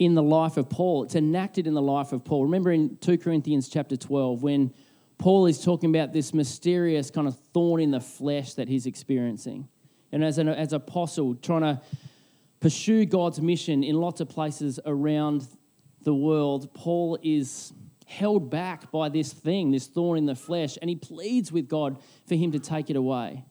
in 0.00 0.14
the 0.14 0.22
life 0.22 0.56
of 0.56 0.68
Paul. 0.68 1.04
It's 1.04 1.14
enacted 1.14 1.66
in 1.66 1.74
the 1.74 1.82
life 1.82 2.12
of 2.12 2.24
Paul. 2.24 2.44
Remember 2.44 2.72
in 2.72 2.96
2 2.96 3.18
Corinthians 3.18 3.68
chapter 3.68 3.98
12, 3.98 4.42
when 4.42 4.72
Paul 5.18 5.44
is 5.44 5.62
talking 5.62 5.90
about 5.94 6.14
this 6.14 6.32
mysterious 6.32 7.10
kind 7.10 7.28
of 7.28 7.38
thorn 7.52 7.82
in 7.82 7.90
the 7.90 8.00
flesh 8.00 8.54
that 8.54 8.66
he's 8.66 8.86
experiencing. 8.86 9.68
And 10.10 10.24
as 10.24 10.38
an 10.38 10.48
as 10.48 10.72
apostle, 10.72 11.34
trying 11.34 11.60
to 11.60 11.82
pursue 12.60 13.04
God's 13.04 13.42
mission 13.42 13.84
in 13.84 13.96
lots 13.96 14.22
of 14.22 14.30
places 14.30 14.80
around 14.86 15.46
the 16.02 16.14
world, 16.14 16.72
Paul 16.72 17.18
is 17.22 17.74
held 18.06 18.50
back 18.50 18.90
by 18.90 19.10
this 19.10 19.34
thing, 19.34 19.70
this 19.70 19.86
thorn 19.86 20.16
in 20.16 20.24
the 20.24 20.34
flesh, 20.34 20.78
and 20.80 20.88
he 20.88 20.96
pleads 20.96 21.52
with 21.52 21.68
God 21.68 21.98
for 22.26 22.36
him 22.36 22.52
to 22.52 22.58
take 22.58 22.88
it 22.88 22.96
away. 22.96 23.44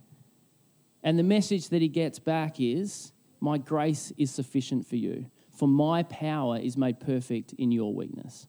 And 1.04 1.20
the 1.20 1.24
message 1.24 1.70
that 1.70 1.84
he 1.84 1.88
gets 1.88 2.18
back 2.18 2.56
is, 2.60 3.12
My 3.40 3.60
grace 3.60 4.12
is 4.18 4.32
sufficient 4.32 4.88
for 4.88 4.96
you, 4.96 5.28
for 5.60 5.68
my 5.68 6.04
power 6.04 6.58
is 6.58 6.78
made 6.78 7.02
perfect 7.02 7.52
in 7.52 7.70
your 7.70 7.94
weakness. 7.94 8.48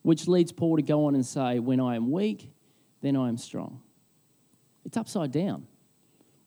Which 0.00 0.26
leads 0.26 0.50
Paul 0.50 0.76
to 0.76 0.82
go 0.82 1.04
on 1.04 1.14
and 1.14 1.26
say, 1.26 1.58
When 1.58 1.78
I 1.78 1.94
am 1.94 2.10
weak, 2.10 2.50
then 3.02 3.16
I 3.16 3.28
am 3.28 3.36
strong. 3.36 3.82
It's 4.86 4.96
upside 4.96 5.30
down. 5.30 5.66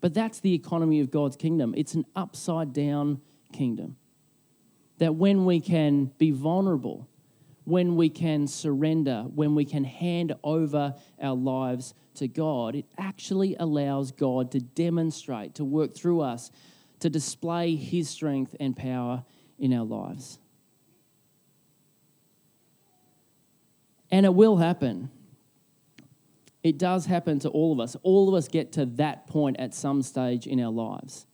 But 0.01 0.15
that's 0.15 0.39
the 0.39 0.55
economy 0.55 1.01
of 1.01 1.11
God's 1.11 1.35
kingdom. 1.35 1.75
It's 1.77 1.93
an 1.93 2.05
upside 2.15 2.73
down 2.73 3.21
kingdom. 3.53 3.97
That 4.97 5.13
when 5.13 5.45
we 5.45 5.59
can 5.59 6.05
be 6.17 6.31
vulnerable, 6.31 7.07
when 7.63 7.95
we 7.95 8.09
can 8.09 8.47
surrender, 8.47 9.25
when 9.35 9.53
we 9.53 9.65
can 9.65 9.83
hand 9.83 10.33
over 10.43 10.95
our 11.21 11.35
lives 11.35 11.93
to 12.15 12.27
God, 12.27 12.73
it 12.73 12.85
actually 12.97 13.55
allows 13.59 14.11
God 14.11 14.51
to 14.53 14.61
demonstrate, 14.61 15.53
to 15.55 15.63
work 15.63 15.93
through 15.93 16.21
us, 16.21 16.49
to 17.01 17.09
display 17.09 17.75
His 17.75 18.09
strength 18.09 18.55
and 18.59 18.75
power 18.75 19.25
in 19.59 19.73
our 19.73 19.85
lives. 19.85 20.39
And 24.11 24.25
it 24.25 24.33
will 24.33 24.57
happen. 24.57 25.11
It 26.63 26.77
does 26.77 27.05
happen 27.05 27.39
to 27.39 27.49
all 27.49 27.71
of 27.71 27.79
us. 27.79 27.95
All 28.03 28.27
of 28.27 28.35
us 28.35 28.47
get 28.47 28.71
to 28.73 28.85
that 28.85 29.27
point 29.27 29.57
at 29.59 29.73
some 29.73 30.01
stage 30.01 30.47
in 30.47 30.59
our 30.59 30.71
lives. 30.71 31.25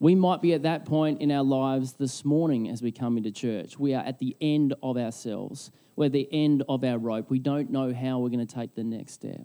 We 0.00 0.14
might 0.14 0.40
be 0.40 0.54
at 0.54 0.62
that 0.62 0.86
point 0.86 1.20
in 1.20 1.30
our 1.30 1.44
lives 1.44 1.92
this 1.92 2.24
morning 2.24 2.68
as 2.70 2.80
we 2.80 2.90
come 2.90 3.18
into 3.18 3.30
church. 3.30 3.78
We 3.78 3.94
are 3.94 4.02
at 4.02 4.18
the 4.18 4.34
end 4.40 4.74
of 4.82 4.96
ourselves. 4.96 5.70
We're 5.94 6.06
at 6.06 6.12
the 6.12 6.28
end 6.32 6.64
of 6.68 6.82
our 6.84 6.96
rope. 6.96 7.30
We 7.30 7.38
don't 7.38 7.70
know 7.70 7.92
how 7.92 8.18
we're 8.18 8.30
going 8.30 8.46
to 8.46 8.54
take 8.54 8.74
the 8.74 8.82
next 8.82 9.12
step. 9.12 9.42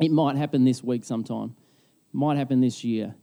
It 0.00 0.12
might 0.12 0.36
happen 0.36 0.64
this 0.64 0.82
week 0.84 1.04
sometime, 1.04 1.56
might 2.12 2.36
happen 2.36 2.60
this 2.60 2.84
year. 2.84 3.16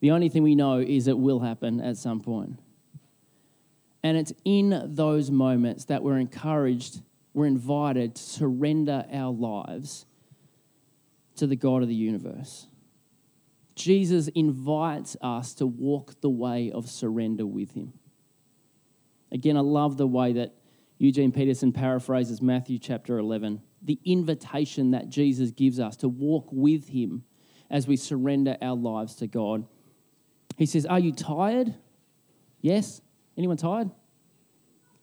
The 0.00 0.10
only 0.10 0.28
thing 0.28 0.42
we 0.42 0.54
know 0.54 0.78
is 0.78 1.08
it 1.08 1.18
will 1.18 1.40
happen 1.40 1.80
at 1.80 1.96
some 1.96 2.20
point. 2.20 2.60
And 4.02 4.16
it's 4.16 4.32
in 4.44 4.94
those 4.94 5.30
moments 5.30 5.86
that 5.86 6.02
we're 6.02 6.18
encouraged, 6.18 7.02
we're 7.34 7.46
invited 7.46 8.14
to 8.14 8.22
surrender 8.22 9.04
our 9.12 9.32
lives 9.32 10.06
to 11.36 11.46
the 11.46 11.56
God 11.56 11.82
of 11.82 11.88
the 11.88 11.94
universe. 11.94 12.66
Jesus 13.74 14.28
invites 14.28 15.16
us 15.20 15.54
to 15.54 15.66
walk 15.66 16.20
the 16.20 16.30
way 16.30 16.70
of 16.70 16.88
surrender 16.88 17.44
with 17.46 17.72
him. 17.72 17.92
Again, 19.32 19.56
I 19.56 19.60
love 19.60 19.96
the 19.96 20.06
way 20.06 20.32
that 20.34 20.54
Eugene 20.98 21.32
Peterson 21.32 21.72
paraphrases 21.72 22.40
Matthew 22.40 22.78
chapter 22.78 23.18
11 23.18 23.60
the 23.82 24.00
invitation 24.04 24.90
that 24.90 25.08
Jesus 25.08 25.52
gives 25.52 25.78
us 25.78 25.96
to 25.96 26.08
walk 26.08 26.48
with 26.50 26.88
him 26.88 27.24
as 27.70 27.86
we 27.86 27.96
surrender 27.96 28.56
our 28.60 28.74
lives 28.74 29.14
to 29.16 29.26
God. 29.26 29.64
He 30.56 30.66
says, 30.66 30.86
Are 30.86 30.98
you 30.98 31.12
tired? 31.12 31.74
Yes. 32.60 33.00
Anyone 33.36 33.56
tired? 33.56 33.90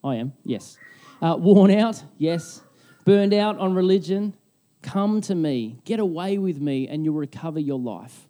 I 0.02 0.16
am, 0.16 0.32
yes. 0.44 0.76
Uh, 1.22 1.36
worn 1.38 1.70
out? 1.70 2.02
Yes. 2.18 2.60
Burned 3.04 3.32
out 3.32 3.58
on 3.58 3.74
religion? 3.74 4.34
Come 4.82 5.22
to 5.22 5.34
me, 5.34 5.78
get 5.86 5.98
away 5.98 6.36
with 6.36 6.60
me, 6.60 6.88
and 6.88 7.04
you'll 7.04 7.14
recover 7.14 7.58
your 7.58 7.78
life. 7.78 8.28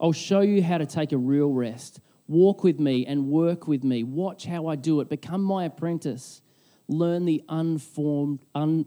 I'll 0.00 0.12
show 0.12 0.40
you 0.40 0.62
how 0.62 0.78
to 0.78 0.86
take 0.86 1.10
a 1.10 1.18
real 1.18 1.50
rest. 1.50 2.00
Walk 2.28 2.62
with 2.62 2.78
me 2.78 3.04
and 3.04 3.26
work 3.26 3.66
with 3.66 3.82
me. 3.82 4.04
Watch 4.04 4.46
how 4.46 4.68
I 4.68 4.76
do 4.76 5.00
it. 5.00 5.08
Become 5.08 5.42
my 5.42 5.64
apprentice. 5.64 6.40
Learn 6.86 7.24
the 7.24 7.42
unformed, 7.48 8.44
un, 8.54 8.86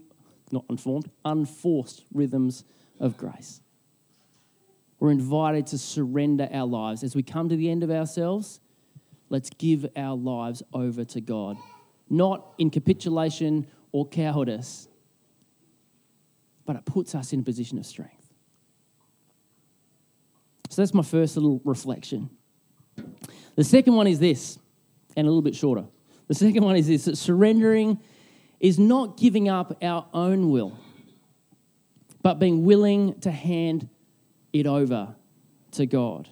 not 0.50 0.64
unformed, 0.70 1.10
unforced 1.24 2.04
rhythms 2.14 2.64
of 2.98 3.18
grace. 3.18 3.60
We're 4.98 5.10
invited 5.10 5.66
to 5.68 5.78
surrender 5.78 6.48
our 6.52 6.66
lives. 6.66 7.02
As 7.02 7.14
we 7.14 7.22
come 7.22 7.48
to 7.48 7.56
the 7.56 7.70
end 7.70 7.82
of 7.82 7.90
ourselves, 7.90 8.60
let's 9.28 9.50
give 9.50 9.86
our 9.96 10.16
lives 10.16 10.62
over 10.72 11.04
to 11.04 11.20
God, 11.20 11.56
not 12.08 12.54
in 12.58 12.70
capitulation 12.70 13.66
or 13.92 14.06
cowardice, 14.06 14.88
but 16.64 16.76
it 16.76 16.84
puts 16.84 17.14
us 17.14 17.32
in 17.32 17.40
a 17.40 17.42
position 17.42 17.78
of 17.78 17.86
strength. 17.86 18.32
So 20.70 20.82
that's 20.82 20.94
my 20.94 21.02
first 21.02 21.36
little 21.36 21.60
reflection. 21.64 22.30
The 23.54 23.64
second 23.64 23.94
one 23.94 24.06
is 24.06 24.18
this, 24.18 24.58
and 25.16 25.26
a 25.26 25.30
little 25.30 25.42
bit 25.42 25.54
shorter. 25.54 25.84
The 26.26 26.34
second 26.34 26.64
one 26.64 26.76
is 26.76 26.88
this 26.88 27.04
that 27.04 27.16
surrendering 27.16 28.00
is 28.58 28.78
not 28.78 29.16
giving 29.16 29.48
up 29.48 29.76
our 29.82 30.06
own 30.14 30.50
will, 30.50 30.76
but 32.22 32.38
being 32.38 32.64
willing 32.64 33.20
to 33.20 33.30
hand 33.30 33.88
it 34.54 34.66
over 34.66 35.14
to 35.72 35.84
God. 35.84 36.30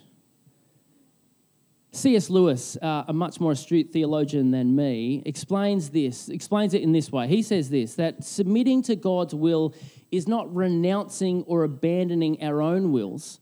C.S. 1.91 2.31
Lewis, 2.31 2.75
uh, 2.81 3.03
a 3.07 3.13
much 3.13 3.39
more 3.39 3.51
astute 3.51 3.91
theologian 3.91 4.49
than 4.49 4.75
me, 4.75 5.21
explains 5.27 5.91
this, 5.91 6.27
explains 6.27 6.73
it 6.73 6.81
in 6.81 6.91
this 6.91 7.11
way. 7.11 7.27
He 7.27 7.43
says 7.43 7.69
this 7.69 7.93
that 7.95 8.23
submitting 8.23 8.81
to 8.83 8.95
God's 8.95 9.35
will 9.35 9.75
is 10.11 10.27
not 10.27 10.53
renouncing 10.55 11.43
or 11.43 11.63
abandoning 11.63 12.41
our 12.41 12.63
own 12.63 12.91
wills 12.91 13.39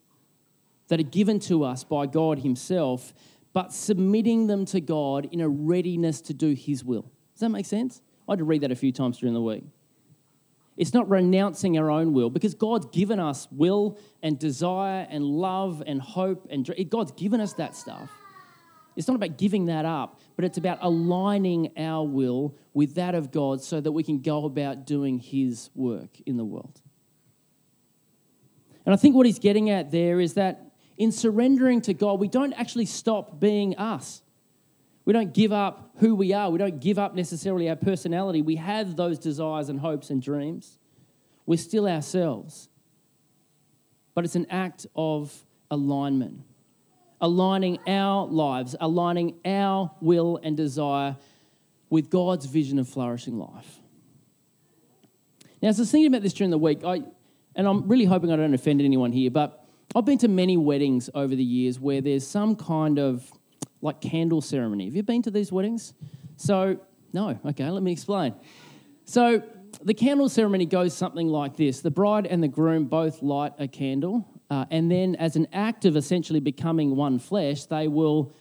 that 0.89 0.99
are 0.99 1.03
given 1.03 1.39
to 1.39 1.63
us 1.63 1.85
by 1.85 2.07
God 2.07 2.39
Himself, 2.39 3.13
but 3.53 3.71
submitting 3.71 4.47
them 4.47 4.65
to 4.65 4.81
God 4.81 5.29
in 5.31 5.39
a 5.39 5.47
readiness 5.47 6.19
to 6.21 6.33
do 6.33 6.53
His 6.53 6.83
will. 6.83 7.03
Does 7.33 7.39
that 7.39 7.49
make 7.49 7.65
sense? 7.65 8.01
I 8.27 8.33
had 8.33 8.39
to 8.39 8.45
read 8.45 8.61
that 8.61 8.71
a 8.71 8.75
few 8.75 8.91
times 8.91 9.19
during 9.19 9.33
the 9.33 9.41
week. 9.41 9.63
It's 10.81 10.95
not 10.95 11.07
renouncing 11.11 11.77
our 11.77 11.91
own 11.91 12.11
will 12.11 12.31
because 12.31 12.55
God's 12.55 12.87
given 12.87 13.19
us 13.19 13.47
will 13.51 13.99
and 14.23 14.39
desire 14.39 15.05
and 15.11 15.23
love 15.23 15.83
and 15.85 16.01
hope 16.01 16.47
and 16.49 16.67
God's 16.89 17.11
given 17.11 17.39
us 17.39 17.53
that 17.53 17.75
stuff. 17.75 18.09
It's 18.95 19.07
not 19.07 19.13
about 19.13 19.37
giving 19.37 19.67
that 19.67 19.85
up, 19.85 20.19
but 20.35 20.43
it's 20.43 20.57
about 20.57 20.79
aligning 20.81 21.69
our 21.77 22.03
will 22.03 22.55
with 22.73 22.95
that 22.95 23.13
of 23.13 23.31
God 23.31 23.61
so 23.61 23.79
that 23.79 23.91
we 23.91 24.01
can 24.01 24.21
go 24.21 24.45
about 24.45 24.87
doing 24.87 25.19
His 25.19 25.69
work 25.75 26.19
in 26.25 26.35
the 26.35 26.43
world. 26.43 26.81
And 28.83 28.91
I 28.91 28.97
think 28.97 29.15
what 29.15 29.27
he's 29.27 29.37
getting 29.37 29.69
at 29.69 29.91
there 29.91 30.19
is 30.19 30.33
that 30.33 30.71
in 30.97 31.11
surrendering 31.11 31.81
to 31.81 31.93
God, 31.93 32.19
we 32.19 32.27
don't 32.27 32.53
actually 32.53 32.87
stop 32.87 33.39
being 33.39 33.77
us. 33.77 34.23
We 35.11 35.13
don't 35.13 35.33
give 35.33 35.51
up 35.51 35.91
who 35.97 36.15
we 36.15 36.31
are. 36.31 36.49
We 36.49 36.57
don't 36.57 36.79
give 36.79 36.97
up 36.97 37.15
necessarily 37.15 37.67
our 37.67 37.75
personality. 37.75 38.41
We 38.41 38.55
have 38.55 38.95
those 38.95 39.19
desires 39.19 39.67
and 39.67 39.77
hopes 39.77 40.09
and 40.09 40.21
dreams. 40.21 40.79
We're 41.45 41.57
still 41.57 41.85
ourselves. 41.85 42.69
But 44.13 44.23
it's 44.23 44.37
an 44.37 44.47
act 44.49 44.87
of 44.95 45.45
alignment 45.69 46.43
aligning 47.19 47.79
our 47.87 48.25
lives, 48.25 48.73
aligning 48.79 49.35
our 49.43 49.91
will 49.99 50.39
and 50.41 50.55
desire 50.55 51.17
with 51.89 52.09
God's 52.09 52.45
vision 52.45 52.79
of 52.79 52.87
flourishing 52.87 53.37
life. 53.37 53.81
Now, 55.61 55.67
as 55.67 55.77
I 55.77 55.81
was 55.81 55.91
thinking 55.91 56.07
about 56.07 56.21
this 56.21 56.31
during 56.31 56.51
the 56.51 56.57
week, 56.57 56.85
I, 56.85 57.01
and 57.53 57.67
I'm 57.67 57.85
really 57.85 58.05
hoping 58.05 58.31
I 58.31 58.37
don't 58.37 58.53
offend 58.53 58.81
anyone 58.81 59.11
here, 59.11 59.29
but 59.29 59.65
I've 59.93 60.05
been 60.05 60.19
to 60.19 60.29
many 60.29 60.55
weddings 60.55 61.09
over 61.13 61.35
the 61.35 61.43
years 61.43 61.81
where 61.81 61.99
there's 61.99 62.25
some 62.25 62.55
kind 62.55 62.97
of 62.97 63.29
like 63.81 64.01
candle 64.01 64.41
ceremony. 64.41 64.85
Have 64.85 64.95
you 64.95 65.03
been 65.03 65.21
to 65.23 65.31
these 65.31 65.51
weddings? 65.51 65.93
So, 66.37 66.79
no, 67.13 67.39
okay, 67.45 67.69
let 67.69 67.83
me 67.83 67.91
explain. 67.91 68.35
So, 69.05 69.43
the 69.83 69.93
candle 69.93 70.27
ceremony 70.29 70.65
goes 70.65 70.95
something 70.95 71.27
like 71.27 71.55
this 71.55 71.81
the 71.81 71.91
bride 71.91 72.27
and 72.27 72.43
the 72.43 72.47
groom 72.47 72.85
both 72.85 73.21
light 73.21 73.53
a 73.57 73.67
candle, 73.67 74.27
uh, 74.49 74.65
and 74.69 74.91
then, 74.91 75.15
as 75.15 75.35
an 75.35 75.47
act 75.53 75.85
of 75.85 75.95
essentially 75.95 76.41
becoming 76.41 76.95
one 76.95 77.19
flesh, 77.19 77.65
they 77.65 77.87
will 77.87 78.35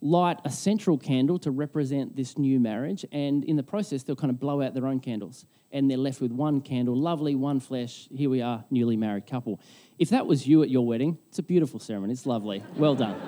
light 0.00 0.38
a 0.44 0.50
central 0.50 0.96
candle 0.96 1.38
to 1.40 1.50
represent 1.50 2.16
this 2.16 2.38
new 2.38 2.58
marriage. 2.60 3.04
And 3.12 3.44
in 3.44 3.56
the 3.56 3.62
process, 3.62 4.02
they'll 4.02 4.16
kind 4.16 4.30
of 4.30 4.38
blow 4.38 4.62
out 4.62 4.74
their 4.74 4.86
own 4.86 5.00
candles. 5.00 5.44
And 5.72 5.90
they're 5.90 5.98
left 5.98 6.20
with 6.20 6.32
one 6.32 6.60
candle, 6.60 6.96
lovely, 6.96 7.34
one 7.34 7.60
flesh. 7.60 8.08
Here 8.14 8.30
we 8.30 8.40
are, 8.42 8.64
newly 8.70 8.96
married 8.96 9.26
couple. 9.26 9.60
If 9.98 10.10
that 10.10 10.26
was 10.26 10.46
you 10.46 10.62
at 10.62 10.70
your 10.70 10.86
wedding, 10.86 11.18
it's 11.28 11.38
a 11.38 11.42
beautiful 11.42 11.80
ceremony. 11.80 12.12
It's 12.12 12.26
lovely. 12.26 12.62
Well 12.76 12.94
done. 12.94 13.20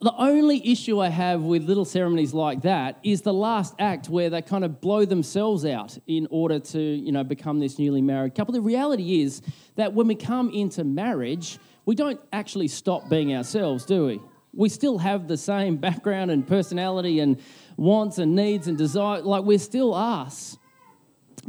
The 0.00 0.14
only 0.18 0.70
issue 0.70 1.00
I 1.00 1.08
have 1.08 1.40
with 1.42 1.64
little 1.64 1.86
ceremonies 1.86 2.34
like 2.34 2.62
that 2.62 2.98
is 3.02 3.22
the 3.22 3.32
last 3.32 3.74
act 3.78 4.10
where 4.10 4.28
they 4.28 4.42
kind 4.42 4.62
of 4.62 4.78
blow 4.78 5.06
themselves 5.06 5.64
out 5.64 5.96
in 6.06 6.28
order 6.30 6.58
to, 6.58 6.78
you 6.78 7.12
know, 7.12 7.24
become 7.24 7.60
this 7.60 7.78
newly 7.78 8.02
married 8.02 8.34
couple. 8.34 8.52
The 8.52 8.60
reality 8.60 9.22
is 9.22 9.40
that 9.76 9.94
when 9.94 10.06
we 10.06 10.14
come 10.14 10.50
into 10.50 10.84
marriage, 10.84 11.58
we 11.86 11.94
don't 11.94 12.20
actually 12.30 12.68
stop 12.68 13.08
being 13.08 13.34
ourselves, 13.34 13.86
do 13.86 14.06
we? 14.06 14.20
We 14.52 14.68
still 14.68 14.98
have 14.98 15.28
the 15.28 15.38
same 15.38 15.76
background 15.78 16.30
and 16.30 16.46
personality 16.46 17.20
and 17.20 17.40
wants 17.78 18.18
and 18.18 18.36
needs 18.36 18.68
and 18.68 18.76
desire. 18.76 19.22
Like 19.22 19.44
we're 19.44 19.58
still 19.58 19.94
us. 19.94 20.58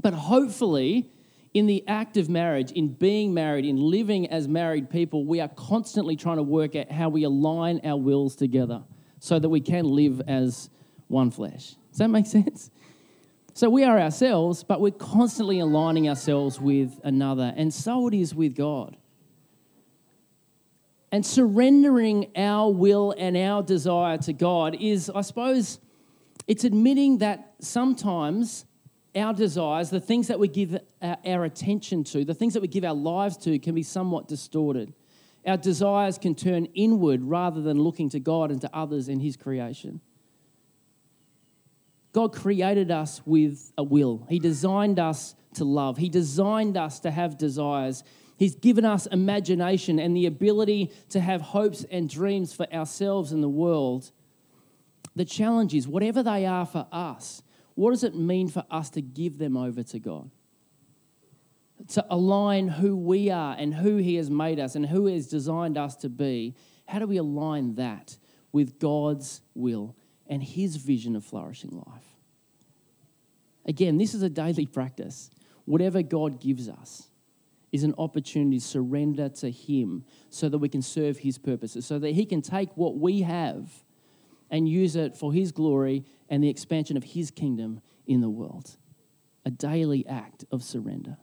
But 0.01 0.13
hopefully, 0.13 1.11
in 1.57 1.65
the 1.65 1.83
act 1.87 2.17
of 2.17 2.29
marriage, 2.29 2.71
in 2.71 2.87
being 2.89 3.33
married, 3.33 3.65
in 3.65 3.77
living 3.77 4.27
as 4.27 4.47
married 4.47 4.91
people, 4.91 5.25
we 5.25 5.39
are 5.39 5.47
constantly 5.47 6.15
trying 6.15 6.37
to 6.37 6.43
work 6.43 6.75
out 6.75 6.91
how 6.91 7.09
we 7.09 7.23
align 7.23 7.81
our 7.83 7.97
wills 7.97 8.35
together 8.35 8.83
so 9.19 9.39
that 9.39 9.49
we 9.49 9.59
can 9.59 9.85
live 9.85 10.21
as 10.27 10.69
one 11.07 11.31
flesh. 11.31 11.75
Does 11.89 11.97
that 11.97 12.09
make 12.09 12.27
sense? 12.27 12.69
So 13.55 13.71
we 13.71 13.83
are 13.83 13.99
ourselves, 13.99 14.63
but 14.63 14.81
we're 14.81 14.91
constantly 14.91 15.59
aligning 15.59 16.07
ourselves 16.07 16.61
with 16.61 16.99
another, 17.03 17.51
and 17.57 17.73
so 17.73 18.07
it 18.07 18.13
is 18.13 18.35
with 18.35 18.55
God. 18.55 18.95
And 21.11 21.25
surrendering 21.25 22.27
our 22.35 22.71
will 22.71 23.15
and 23.17 23.35
our 23.35 23.63
desire 23.63 24.19
to 24.19 24.33
God 24.33 24.77
is, 24.79 25.09
I 25.09 25.21
suppose, 25.21 25.79
it's 26.45 26.65
admitting 26.65 27.17
that 27.17 27.55
sometimes 27.59 28.65
our 29.17 29.33
desires, 29.33 29.89
the 29.89 29.99
things 29.99 30.27
that 30.27 30.39
we 30.39 30.47
give 30.47 30.77
our 31.01 31.43
attention 31.43 32.03
to, 32.05 32.23
the 32.23 32.33
things 32.33 32.53
that 32.53 32.61
we 32.61 32.67
give 32.67 32.83
our 32.83 32.93
lives 32.93 33.37
to, 33.37 33.57
can 33.59 33.75
be 33.75 33.83
somewhat 33.83 34.27
distorted. 34.27 34.93
Our 35.45 35.57
desires 35.57 36.17
can 36.17 36.35
turn 36.35 36.65
inward 36.73 37.23
rather 37.23 37.61
than 37.61 37.79
looking 37.79 38.09
to 38.09 38.19
God 38.19 38.51
and 38.51 38.59
to 38.61 38.69
others 38.75 39.07
in 39.07 39.19
His 39.19 39.37
creation. 39.37 40.01
God 42.11 42.33
created 42.33 42.91
us 42.91 43.21
with 43.25 43.71
a 43.77 43.83
will, 43.83 44.25
He 44.29 44.39
designed 44.39 44.99
us 44.99 45.35
to 45.53 45.63
love, 45.63 45.97
He 45.97 46.09
designed 46.09 46.77
us 46.77 46.99
to 47.01 47.11
have 47.11 47.37
desires. 47.37 48.03
He's 48.37 48.55
given 48.55 48.85
us 48.85 49.07
imagination 49.07 49.97
and 49.97 50.15
the 50.15 50.27
ability 50.27 50.91
to 51.09 51.19
have 51.19 51.41
hopes 51.41 51.83
and 51.89 52.07
dreams 52.07 52.53
for 52.53 52.71
ourselves 52.71 53.31
and 53.31 53.41
the 53.41 53.49
world. 53.49 54.11
The 55.15 55.25
challenge 55.25 55.73
is, 55.73 55.87
whatever 55.87 56.21
they 56.21 56.45
are 56.45 56.67
for 56.67 56.85
us, 56.91 57.41
what 57.77 57.91
does 57.91 58.03
it 58.03 58.15
mean 58.15 58.47
for 58.47 58.63
us 58.71 58.89
to 58.89 59.03
give 59.03 59.37
them 59.37 59.55
over 59.55 59.83
to 59.83 59.99
God? 59.99 60.31
To 61.89 62.03
align 62.09 62.69
who 62.69 62.97
we 62.97 63.29
are 63.29 63.55
and 63.55 63.75
who 63.75 63.97
He 63.97 64.15
has 64.15 64.31
made 64.31 64.59
us 64.59 64.73
and 64.73 64.87
who 64.87 65.05
He 65.05 65.13
has 65.13 65.27
designed 65.27 65.77
us 65.77 65.95
to 65.97 66.09
be. 66.09 66.55
How 66.87 66.97
do 66.97 67.05
we 67.05 67.17
align 67.17 67.75
that 67.75 68.17
with 68.51 68.79
God's 68.79 69.41
will 69.53 69.95
and 70.25 70.41
His 70.41 70.77
vision 70.77 71.15
of 71.15 71.23
flourishing 71.23 71.69
life? 71.69 72.15
Again, 73.63 73.99
this 73.99 74.15
is 74.15 74.23
a 74.23 74.29
daily 74.29 74.65
practice. 74.65 75.29
Whatever 75.65 76.01
God 76.01 76.41
gives 76.41 76.67
us, 76.67 77.09
is 77.71 77.83
an 77.83 77.93
opportunity 77.99 78.57
to 78.57 78.65
surrender 78.65 79.29
to 79.29 79.51
Him 79.51 80.03
so 80.31 80.49
that 80.49 80.57
we 80.57 80.69
can 80.69 80.81
serve 80.81 81.19
His 81.19 81.37
purposes, 81.37 81.85
so 81.85 81.99
that 81.99 82.13
He 82.13 82.25
can 82.25 82.41
take 82.41 82.75
what 82.75 82.97
we 82.97 83.21
have 83.21 83.83
and 84.49 84.67
use 84.67 84.95
it 84.95 85.15
for 85.15 85.33
His 85.33 85.51
glory 85.51 86.05
and 86.29 86.43
the 86.43 86.49
expansion 86.49 86.97
of 86.97 87.03
His 87.03 87.31
kingdom 87.31 87.81
in 88.05 88.21
the 88.21 88.29
world. 88.29 88.77
A 89.45 89.51
daily 89.51 90.05
act 90.07 90.45
of 90.51 90.63
surrender. 90.63 91.17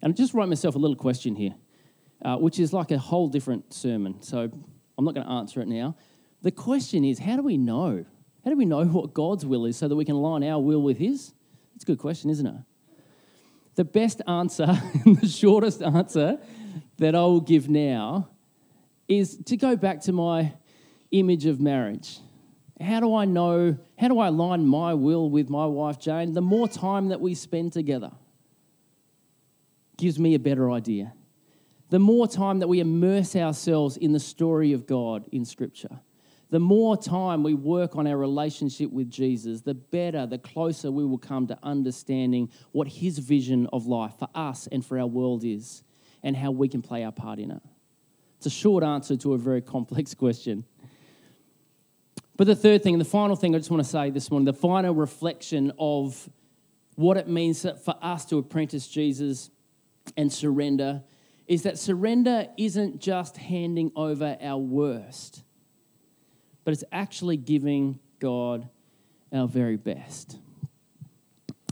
And 0.00 0.12
I 0.12 0.16
just 0.16 0.34
write 0.34 0.48
myself 0.48 0.74
a 0.74 0.78
little 0.78 0.96
question 0.96 1.36
here, 1.36 1.54
uh, 2.24 2.36
which 2.36 2.58
is 2.58 2.72
like 2.72 2.90
a 2.90 2.98
whole 2.98 3.28
different 3.28 3.72
sermon. 3.72 4.22
So 4.22 4.50
I'm 4.96 5.04
not 5.04 5.14
going 5.14 5.26
to 5.26 5.32
answer 5.32 5.60
it 5.60 5.68
now. 5.68 5.96
The 6.42 6.50
question 6.50 7.04
is 7.04 7.18
how 7.18 7.36
do 7.36 7.42
we 7.42 7.56
know? 7.56 8.04
How 8.44 8.50
do 8.50 8.56
we 8.56 8.64
know 8.64 8.84
what 8.84 9.14
God's 9.14 9.44
will 9.44 9.66
is 9.66 9.76
so 9.76 9.88
that 9.88 9.96
we 9.96 10.04
can 10.04 10.14
align 10.14 10.44
our 10.44 10.60
will 10.60 10.82
with 10.82 10.98
His? 10.98 11.34
It's 11.74 11.84
a 11.84 11.86
good 11.86 11.98
question, 11.98 12.30
isn't 12.30 12.46
it? 12.46 12.54
The 13.74 13.84
best 13.84 14.22
answer, 14.26 14.66
the 15.04 15.28
shortest 15.28 15.82
answer 15.82 16.38
that 16.98 17.14
I 17.14 17.20
will 17.20 17.40
give 17.40 17.68
now 17.68 18.28
is 19.08 19.38
to 19.46 19.56
go 19.56 19.76
back 19.76 20.02
to 20.02 20.12
my 20.12 20.52
image 21.10 21.46
of 21.46 21.60
marriage. 21.60 22.18
How 22.80 23.00
do 23.00 23.14
I 23.14 23.24
know, 23.24 23.76
how 23.98 24.08
do 24.08 24.18
I 24.18 24.28
align 24.28 24.66
my 24.66 24.94
will 24.94 25.30
with 25.30 25.48
my 25.48 25.66
wife 25.66 25.98
Jane? 25.98 26.32
The 26.32 26.40
more 26.40 26.68
time 26.68 27.08
that 27.08 27.20
we 27.20 27.34
spend 27.34 27.72
together 27.72 28.12
gives 29.96 30.18
me 30.18 30.34
a 30.34 30.38
better 30.38 30.70
idea. 30.70 31.12
The 31.90 31.98
more 31.98 32.28
time 32.28 32.60
that 32.60 32.68
we 32.68 32.80
immerse 32.80 33.34
ourselves 33.34 33.96
in 33.96 34.12
the 34.12 34.20
story 34.20 34.72
of 34.72 34.86
God 34.86 35.24
in 35.32 35.44
Scripture, 35.44 36.00
the 36.50 36.60
more 36.60 36.96
time 36.96 37.42
we 37.42 37.54
work 37.54 37.96
on 37.96 38.06
our 38.06 38.16
relationship 38.16 38.90
with 38.90 39.10
Jesus, 39.10 39.62
the 39.62 39.74
better, 39.74 40.26
the 40.26 40.38
closer 40.38 40.90
we 40.90 41.04
will 41.04 41.18
come 41.18 41.46
to 41.48 41.58
understanding 41.62 42.50
what 42.72 42.88
His 42.88 43.18
vision 43.18 43.66
of 43.72 43.86
life 43.86 44.14
for 44.18 44.28
us 44.34 44.68
and 44.70 44.84
for 44.84 44.98
our 44.98 45.06
world 45.06 45.44
is 45.44 45.82
and 46.22 46.36
how 46.36 46.50
we 46.50 46.68
can 46.68 46.82
play 46.82 47.04
our 47.04 47.12
part 47.12 47.38
in 47.38 47.50
it. 47.50 47.62
It's 48.38 48.46
a 48.46 48.50
short 48.50 48.84
answer 48.84 49.16
to 49.16 49.34
a 49.34 49.38
very 49.38 49.60
complex 49.60 50.14
question. 50.14 50.64
But 52.36 52.46
the 52.46 52.54
third 52.54 52.84
thing, 52.84 52.94
and 52.94 53.00
the 53.00 53.08
final 53.08 53.34
thing 53.34 53.54
I 53.54 53.58
just 53.58 53.70
want 53.70 53.82
to 53.82 53.88
say 53.88 54.10
this 54.10 54.30
morning, 54.30 54.44
the 54.46 54.52
final 54.52 54.94
reflection 54.94 55.72
of 55.76 56.30
what 56.94 57.16
it 57.16 57.28
means 57.28 57.62
for 57.62 57.96
us 58.00 58.24
to 58.26 58.38
apprentice 58.38 58.86
Jesus 58.86 59.50
and 60.16 60.32
surrender 60.32 61.02
is 61.48 61.62
that 61.62 61.78
surrender 61.78 62.46
isn't 62.56 63.00
just 63.00 63.38
handing 63.38 63.90
over 63.96 64.36
our 64.40 64.58
worst, 64.58 65.42
but 66.64 66.72
it's 66.72 66.84
actually 66.92 67.36
giving 67.36 67.98
God 68.20 68.68
our 69.32 69.48
very 69.48 69.76
best. 69.76 70.38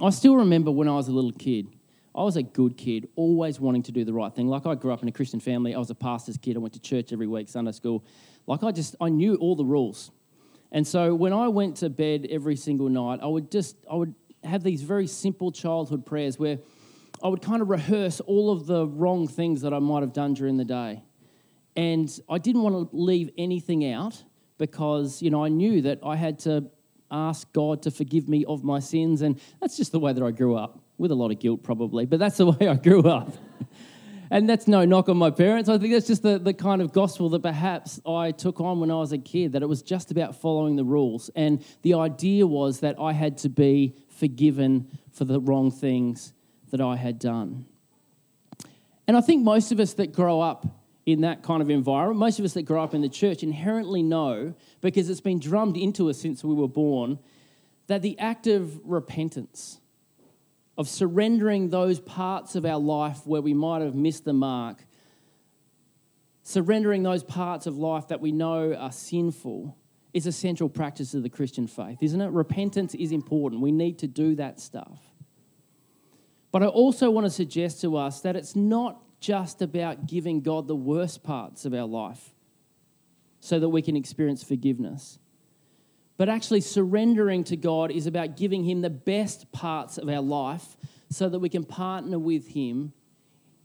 I 0.02 0.10
still 0.10 0.36
remember 0.36 0.72
when 0.72 0.88
I 0.88 0.96
was 0.96 1.06
a 1.08 1.12
little 1.12 1.32
kid. 1.32 1.68
I 2.16 2.22
was 2.22 2.36
a 2.36 2.42
good 2.42 2.76
kid, 2.76 3.08
always 3.14 3.60
wanting 3.60 3.82
to 3.84 3.92
do 3.92 4.04
the 4.04 4.12
right 4.12 4.34
thing. 4.34 4.48
Like 4.48 4.64
I 4.66 4.74
grew 4.74 4.92
up 4.92 5.02
in 5.02 5.08
a 5.08 5.12
Christian 5.12 5.38
family. 5.38 5.74
I 5.74 5.78
was 5.78 5.90
a 5.90 5.94
pastor's 5.94 6.38
kid. 6.38 6.56
I 6.56 6.60
went 6.60 6.74
to 6.74 6.80
church 6.80 7.12
every 7.12 7.26
week, 7.26 7.48
Sunday 7.48 7.72
school. 7.72 8.04
Like 8.46 8.64
I 8.64 8.72
just, 8.72 8.96
I 9.00 9.10
knew 9.10 9.34
all 9.36 9.54
the 9.54 9.64
rules. 9.64 10.10
And 10.72 10.86
so 10.86 11.14
when 11.14 11.32
I 11.32 11.48
went 11.48 11.76
to 11.78 11.90
bed 11.90 12.26
every 12.30 12.56
single 12.56 12.88
night, 12.88 13.20
I 13.22 13.26
would 13.26 13.50
just, 13.50 13.76
I 13.90 13.96
would 13.96 14.14
have 14.42 14.62
these 14.62 14.82
very 14.82 15.06
simple 15.06 15.52
childhood 15.52 16.06
prayers 16.06 16.38
where 16.38 16.58
I 17.22 17.28
would 17.28 17.42
kind 17.42 17.60
of 17.62 17.68
rehearse 17.68 18.20
all 18.20 18.50
of 18.50 18.66
the 18.66 18.86
wrong 18.86 19.28
things 19.28 19.62
that 19.62 19.74
I 19.74 19.78
might 19.78 20.00
have 20.00 20.12
done 20.12 20.34
during 20.34 20.56
the 20.56 20.64
day. 20.64 21.02
And 21.76 22.08
I 22.28 22.38
didn't 22.38 22.62
want 22.62 22.90
to 22.90 22.96
leave 22.96 23.30
anything 23.36 23.90
out 23.90 24.22
because, 24.58 25.20
you 25.20 25.30
know, 25.30 25.44
I 25.44 25.48
knew 25.48 25.82
that 25.82 26.00
I 26.02 26.16
had 26.16 26.38
to 26.40 26.70
ask 27.10 27.52
God 27.52 27.82
to 27.82 27.90
forgive 27.90 28.28
me 28.28 28.44
of 28.46 28.64
my 28.64 28.80
sins. 28.80 29.22
And 29.22 29.38
that's 29.60 29.76
just 29.76 29.92
the 29.92 29.98
way 29.98 30.12
that 30.12 30.22
I 30.22 30.30
grew 30.30 30.56
up, 30.56 30.80
with 30.98 31.10
a 31.10 31.14
lot 31.14 31.30
of 31.30 31.38
guilt 31.38 31.62
probably, 31.62 32.06
but 32.06 32.18
that's 32.18 32.36
the 32.36 32.46
way 32.50 32.68
I 32.68 32.74
grew 32.74 33.02
up. 33.02 33.32
and 34.30 34.48
that's 34.48 34.66
no 34.66 34.84
knock 34.84 35.08
on 35.08 35.16
my 35.16 35.30
parents. 35.30 35.68
I 35.68 35.78
think 35.78 35.92
that's 35.92 36.06
just 36.06 36.22
the, 36.22 36.38
the 36.38 36.54
kind 36.54 36.82
of 36.82 36.92
gospel 36.92 37.28
that 37.30 37.42
perhaps 37.42 38.00
I 38.06 38.32
took 38.32 38.60
on 38.60 38.80
when 38.80 38.90
I 38.90 38.96
was 38.96 39.12
a 39.12 39.18
kid, 39.18 39.52
that 39.52 39.62
it 39.62 39.68
was 39.68 39.82
just 39.82 40.10
about 40.10 40.40
following 40.40 40.76
the 40.76 40.84
rules. 40.84 41.30
And 41.36 41.64
the 41.82 41.94
idea 41.94 42.46
was 42.46 42.80
that 42.80 42.98
I 42.98 43.12
had 43.12 43.38
to 43.38 43.48
be 43.48 43.94
forgiven 44.08 44.88
for 45.12 45.24
the 45.24 45.40
wrong 45.40 45.70
things 45.70 46.32
that 46.70 46.80
I 46.80 46.96
had 46.96 47.18
done. 47.18 47.66
And 49.06 49.16
I 49.16 49.20
think 49.20 49.44
most 49.44 49.70
of 49.70 49.78
us 49.78 49.94
that 49.94 50.12
grow 50.12 50.40
up 50.40 50.66
in 51.04 51.20
that 51.20 51.44
kind 51.44 51.62
of 51.62 51.70
environment, 51.70 52.18
most 52.18 52.40
of 52.40 52.44
us 52.44 52.54
that 52.54 52.62
grow 52.62 52.82
up 52.82 52.92
in 52.92 53.00
the 53.00 53.08
church 53.08 53.44
inherently 53.44 54.02
know, 54.02 54.54
because 54.80 55.08
it's 55.08 55.20
been 55.20 55.38
drummed 55.38 55.76
into 55.76 56.10
us 56.10 56.18
since 56.18 56.42
we 56.42 56.52
were 56.52 56.68
born, 56.68 57.20
that 57.86 58.02
the 58.02 58.18
act 58.18 58.48
of 58.48 58.80
repentance, 58.84 59.78
of 60.78 60.88
surrendering 60.88 61.70
those 61.70 62.00
parts 62.00 62.54
of 62.54 62.64
our 62.64 62.78
life 62.78 63.26
where 63.26 63.40
we 63.40 63.54
might 63.54 63.82
have 63.82 63.94
missed 63.94 64.24
the 64.24 64.32
mark, 64.32 64.84
surrendering 66.42 67.02
those 67.02 67.24
parts 67.24 67.66
of 67.66 67.78
life 67.78 68.08
that 68.08 68.20
we 68.20 68.32
know 68.32 68.74
are 68.74 68.92
sinful, 68.92 69.76
is 70.12 70.26
a 70.26 70.32
central 70.32 70.68
practice 70.68 71.12
of 71.14 71.22
the 71.22 71.28
Christian 71.28 71.66
faith, 71.66 71.98
isn't 72.02 72.20
it? 72.20 72.30
Repentance 72.30 72.94
is 72.94 73.12
important. 73.12 73.60
We 73.60 73.72
need 73.72 73.98
to 73.98 74.06
do 74.06 74.34
that 74.36 74.60
stuff. 74.60 75.00
But 76.52 76.62
I 76.62 76.66
also 76.66 77.10
want 77.10 77.26
to 77.26 77.30
suggest 77.30 77.82
to 77.82 77.96
us 77.96 78.20
that 78.22 78.34
it's 78.34 78.56
not 78.56 79.02
just 79.20 79.60
about 79.60 80.06
giving 80.06 80.40
God 80.40 80.68
the 80.68 80.76
worst 80.76 81.22
parts 81.22 81.64
of 81.64 81.74
our 81.74 81.86
life 81.86 82.32
so 83.40 83.58
that 83.58 83.68
we 83.68 83.82
can 83.82 83.96
experience 83.96 84.42
forgiveness. 84.42 85.18
But 86.16 86.28
actually, 86.28 86.62
surrendering 86.62 87.44
to 87.44 87.56
God 87.56 87.90
is 87.90 88.06
about 88.06 88.36
giving 88.36 88.64
Him 88.64 88.80
the 88.80 88.90
best 88.90 89.52
parts 89.52 89.98
of 89.98 90.08
our 90.08 90.22
life 90.22 90.76
so 91.10 91.28
that 91.28 91.38
we 91.38 91.48
can 91.48 91.64
partner 91.64 92.18
with 92.18 92.48
Him 92.48 92.92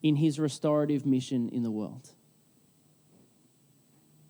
in 0.04 0.18
His 0.18 0.40
restorative 0.40 1.06
mission 1.06 1.50
in 1.50 1.64
the 1.64 1.72
world. 1.72 2.10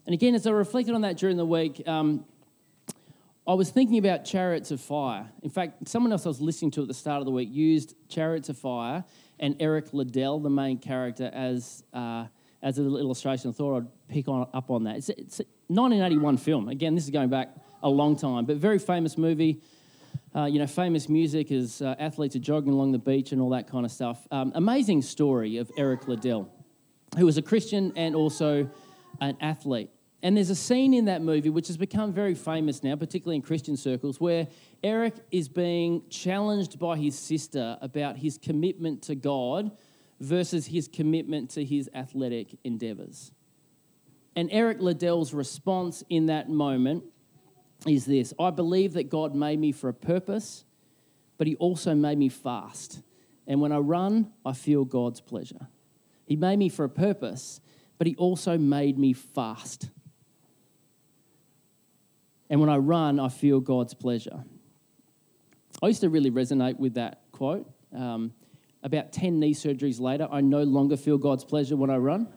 And 0.06 0.14
again, 0.14 0.36
as 0.36 0.46
I 0.46 0.52
reflected 0.52 0.94
on 0.94 1.02
that 1.02 1.18
during 1.18 1.38
the 1.38 1.46
week, 1.46 1.88
um, 1.88 2.26
I 3.48 3.54
was 3.56 3.72
thinking 3.72 3.98
about 3.98 4.24
Chariots 4.24 4.70
of 4.70 4.80
Fire. 4.80 5.30
In 5.42 5.50
fact, 5.50 5.88
someone 5.88 6.12
else 6.12 6.26
I 6.26 6.30
was 6.30 6.42
listening 6.42 6.72
to 6.72 6.84
at 6.84 6.88
the 6.88 6.94
start 6.94 7.20
of 7.20 7.26
the 7.26 7.32
week 7.32 7.50
used 7.52 7.96
Chariots 8.08 8.50
of 8.50 8.58
Fire 8.58 9.04
and 9.40 9.56
Eric 9.60 9.94
Liddell, 9.94 10.40
the 10.40 10.50
main 10.50 10.78
character, 10.78 11.32
as, 11.34 11.84
uh, 11.94 12.26
as 12.62 12.78
a 12.78 12.84
little 12.84 13.00
illustration. 13.00 13.50
I 13.50 13.54
thought 13.54 13.78
I'd 13.78 14.08
pick 14.08 14.28
on, 14.28 14.48
up 14.54 14.70
on 14.70 14.84
that. 14.84 14.98
It's, 14.98 15.10
it's 15.10 15.40
a 15.40 15.46
1981 15.68 16.38
film. 16.38 16.70
Again, 16.70 16.94
this 16.94 17.06
is 17.06 17.10
going 17.10 17.30
back 17.30 17.50
a 17.84 17.90
long 17.90 18.16
time, 18.16 18.46
but 18.46 18.58
very 18.58 18.80
famous 18.80 19.18
movie. 19.18 19.62
Uh, 20.34 20.46
you 20.46 20.60
know, 20.60 20.68
famous 20.68 21.10
music 21.10 21.52
as 21.52 21.82
uh, 21.82 21.96
athletes 22.00 22.36
are 22.36 22.40
jogging 22.40 22.72
along 22.72 22.94
the 22.94 23.00
beach 23.00 23.34
and 23.34 23.42
all 23.42 23.50
that 23.50 23.68
kind 23.68 23.86
of 23.86 23.92
stuff. 23.92 24.26
Um, 24.32 24.52
amazing 24.56 25.02
story 25.02 25.58
of 25.58 25.70
Eric 25.78 26.08
Liddell, 26.08 26.50
who 27.18 27.26
was 27.26 27.38
a 27.38 27.42
Christian 27.42 27.92
and 27.98 28.16
also 28.16 28.70
an 29.20 29.38
athlete. 29.42 29.90
And 30.24 30.38
there's 30.38 30.50
a 30.50 30.56
scene 30.56 30.94
in 30.94 31.06
that 31.06 31.22
movie 31.22 31.50
which 31.50 31.68
has 31.68 31.78
become 31.78 32.14
very 32.14 32.36
famous 32.36 32.84
now, 32.84 32.96
particularly 32.96 33.38
in 33.38 33.42
Christian 33.42 33.76
circles, 33.76 34.22
where 34.22 34.48
Eric 34.84 35.16
is 35.32 35.50
being 35.50 36.04
challenged 36.10 36.78
by 36.80 36.98
his 36.98 37.18
sister 37.18 37.78
about 37.82 38.18
his 38.18 38.38
commitment 38.38 39.02
to 39.04 39.16
God 39.16 39.72
versus 40.20 40.68
his 40.68 40.88
commitment 40.88 41.50
to 41.52 41.66
his 41.66 41.90
athletic 41.94 42.56
endeavors. 42.64 43.32
And 44.36 44.48
Eric 44.52 44.80
Liddell's 44.80 45.34
response 45.34 46.04
in 46.10 46.28
that 46.28 46.50
moment 46.50 47.04
is 47.88 48.06
this 48.06 48.34
I 48.40 48.50
believe 48.52 48.94
that 48.94 49.10
God 49.10 49.36
made 49.36 49.60
me 49.60 49.72
for 49.72 49.90
a 49.90 49.94
purpose, 49.94 50.64
but 51.38 51.48
he 51.48 51.56
also 51.56 51.96
made 51.96 52.18
me 52.18 52.30
fast. 52.30 53.02
And 53.48 53.60
when 53.60 53.72
I 53.72 53.78
run, 53.78 54.32
I 54.46 54.54
feel 54.54 54.86
God's 54.86 55.20
pleasure. 55.20 55.68
He 56.26 56.36
made 56.36 56.58
me 56.58 56.70
for 56.70 56.86
a 56.86 56.90
purpose, 56.90 57.60
but 57.98 58.08
he 58.08 58.16
also 58.16 58.58
made 58.58 58.98
me 58.98 59.14
fast. 59.14 59.90
And 62.50 62.60
when 62.60 62.70
I 62.70 62.78
run, 62.78 63.20
I 63.20 63.30
feel 63.30 63.60
God's 63.60 63.94
pleasure. 63.94 64.44
I 65.82 65.88
used 65.88 66.02
to 66.02 66.10
really 66.10 66.32
resonate 66.32 66.78
with 66.78 66.94
that 66.96 67.22
quote. 67.32 67.70
Um, 67.94 68.34
about 68.84 69.12
10 69.12 69.40
knee 69.40 69.54
surgeries 69.54 70.00
later, 70.00 70.28
I 70.32 70.42
no 70.42 70.64
longer 70.64 70.98
feel 70.98 71.18
God's 71.18 71.44
pleasure 71.44 71.76
when 71.76 71.90
I 71.90 71.98
run. 71.98 72.28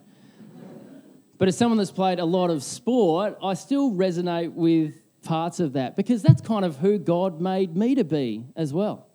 but 1.37 1.47
as 1.47 1.57
someone 1.57 1.77
that's 1.77 1.91
played 1.91 2.19
a 2.19 2.25
lot 2.25 2.49
of 2.49 2.63
sport, 2.63 3.37
I 3.43 3.53
still 3.53 3.91
resonate 3.91 4.53
with 4.53 5.04
parts 5.25 5.59
of 5.59 5.73
that 5.73 5.95
because 5.95 6.21
that's 6.21 6.41
kind 6.41 6.63
of 6.63 6.77
who 6.77 6.97
God 6.97 7.41
made 7.41 7.75
me 7.75 7.95
to 7.95 8.03
be 8.03 8.45
as 8.55 8.73
well. 8.73 9.07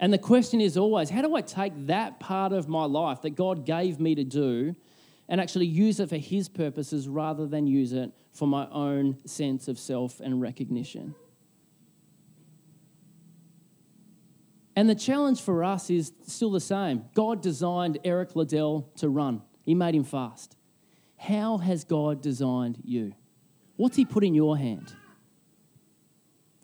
And 0.00 0.12
the 0.12 0.18
question 0.18 0.60
is 0.60 0.76
always 0.76 1.10
how 1.10 1.22
do 1.22 1.34
I 1.34 1.40
take 1.42 1.72
that 1.88 2.20
part 2.20 2.52
of 2.52 2.68
my 2.68 2.84
life 2.84 3.22
that 3.22 3.30
God 3.30 3.66
gave 3.66 4.00
me 4.00 4.14
to 4.14 4.24
do 4.24 4.74
and 5.28 5.40
actually 5.40 5.66
use 5.66 6.00
it 6.00 6.08
for 6.08 6.16
His 6.16 6.48
purposes 6.48 7.08
rather 7.08 7.46
than 7.46 7.66
use 7.66 7.92
it 7.92 8.12
for 8.32 8.46
my 8.46 8.68
own 8.70 9.18
sense 9.26 9.68
of 9.68 9.78
self 9.78 10.20
and 10.20 10.40
recognition. 10.40 11.14
And 14.76 14.88
the 14.88 14.94
challenge 14.94 15.40
for 15.40 15.64
us 15.64 15.90
is 15.90 16.12
still 16.26 16.52
the 16.52 16.60
same. 16.60 17.04
God 17.14 17.42
designed 17.42 17.98
Eric 18.04 18.36
Liddell 18.36 18.92
to 18.98 19.08
run, 19.08 19.42
He 19.64 19.74
made 19.74 19.94
him 19.94 20.04
fast. 20.04 20.56
How 21.16 21.58
has 21.58 21.82
God 21.82 22.22
designed 22.22 22.78
you? 22.84 23.12
What's 23.76 23.96
He 23.96 24.04
put 24.04 24.22
in 24.22 24.34
your 24.34 24.56
hand? 24.56 24.94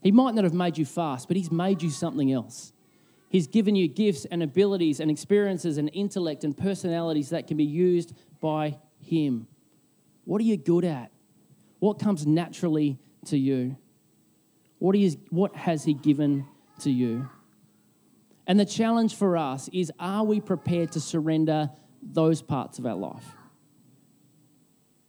He 0.05 0.13
might 0.13 0.35
not 0.35 0.45
have 0.45 0.55
made 0.55 0.77
you 0.77 0.85
fast, 0.85 1.27
but 1.27 1.37
He's 1.37 1.51
made 1.51 1.83
you 1.83 1.91
something 1.91 2.31
else. 2.31 2.73
He's 3.31 3.47
given 3.49 3.75
you 3.75 3.89
gifts 3.89 4.27
and 4.27 4.43
abilities 4.43 5.01
and 5.01 5.11
experiences 5.11 5.79
and 5.79 5.91
intellect 5.93 6.45
and 6.45 6.57
personalities 6.57 7.31
that 7.31 7.49
can 7.49 7.57
be 7.57 7.65
used 7.65 8.13
by 8.41 8.79
Him. 9.01 9.49
What 10.27 10.41
are 10.41 10.45
you 10.45 10.59
good 10.59 10.85
at? 10.85 11.11
What 11.81 11.99
comes 11.99 12.27
naturally 12.27 12.99
to 13.27 13.39
you? 13.39 13.77
What, 14.79 14.95
is, 14.95 15.17
what 15.31 15.57
has 15.57 15.85
He 15.85 15.95
given 15.95 16.47
to 16.81 16.91
you? 16.91 17.31
And 18.47 18.61
the 18.61 18.67
challenge 18.67 19.15
for 19.15 19.39
us 19.39 19.71
is 19.73 19.91
are 19.99 20.23
we 20.23 20.39
prepared 20.39 20.93
to 20.93 21.01
surrender 21.01 21.71
those 22.03 22.43
parts 22.43 22.79
of 22.79 22.85
our 22.85 22.95
life? 22.95 23.25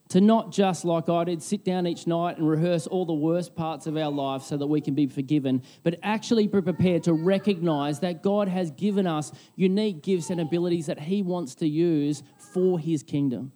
To 0.09 0.21
not 0.21 0.51
just, 0.51 0.85
like 0.85 1.09
I 1.09 1.23
did, 1.23 1.41
sit 1.41 1.65
down 1.65 1.87
each 1.87 2.05
night 2.05 2.37
and 2.37 2.47
rehearse 2.47 2.85
all 2.85 3.05
the 3.05 3.13
worst 3.13 3.55
parts 3.55 3.87
of 3.87 3.97
our 3.97 4.11
life 4.11 4.43
so 4.43 4.55
that 4.55 4.67
we 4.67 4.79
can 4.79 4.93
be 4.93 5.07
forgiven, 5.07 5.63
but 5.81 5.97
actually 6.03 6.47
be 6.47 6.61
prepared 6.61 7.03
to 7.03 7.13
recognize 7.13 8.01
that 8.01 8.21
God 8.21 8.47
has 8.47 8.69
given 8.69 9.07
us 9.07 9.31
unique 9.55 10.03
gifts 10.03 10.29
and 10.29 10.39
abilities 10.39 10.85
that 10.85 10.99
He 10.99 11.23
wants 11.23 11.55
to 11.55 11.67
use 11.67 12.21
for 12.53 12.77
His 12.77 13.01
kingdom. 13.01 13.51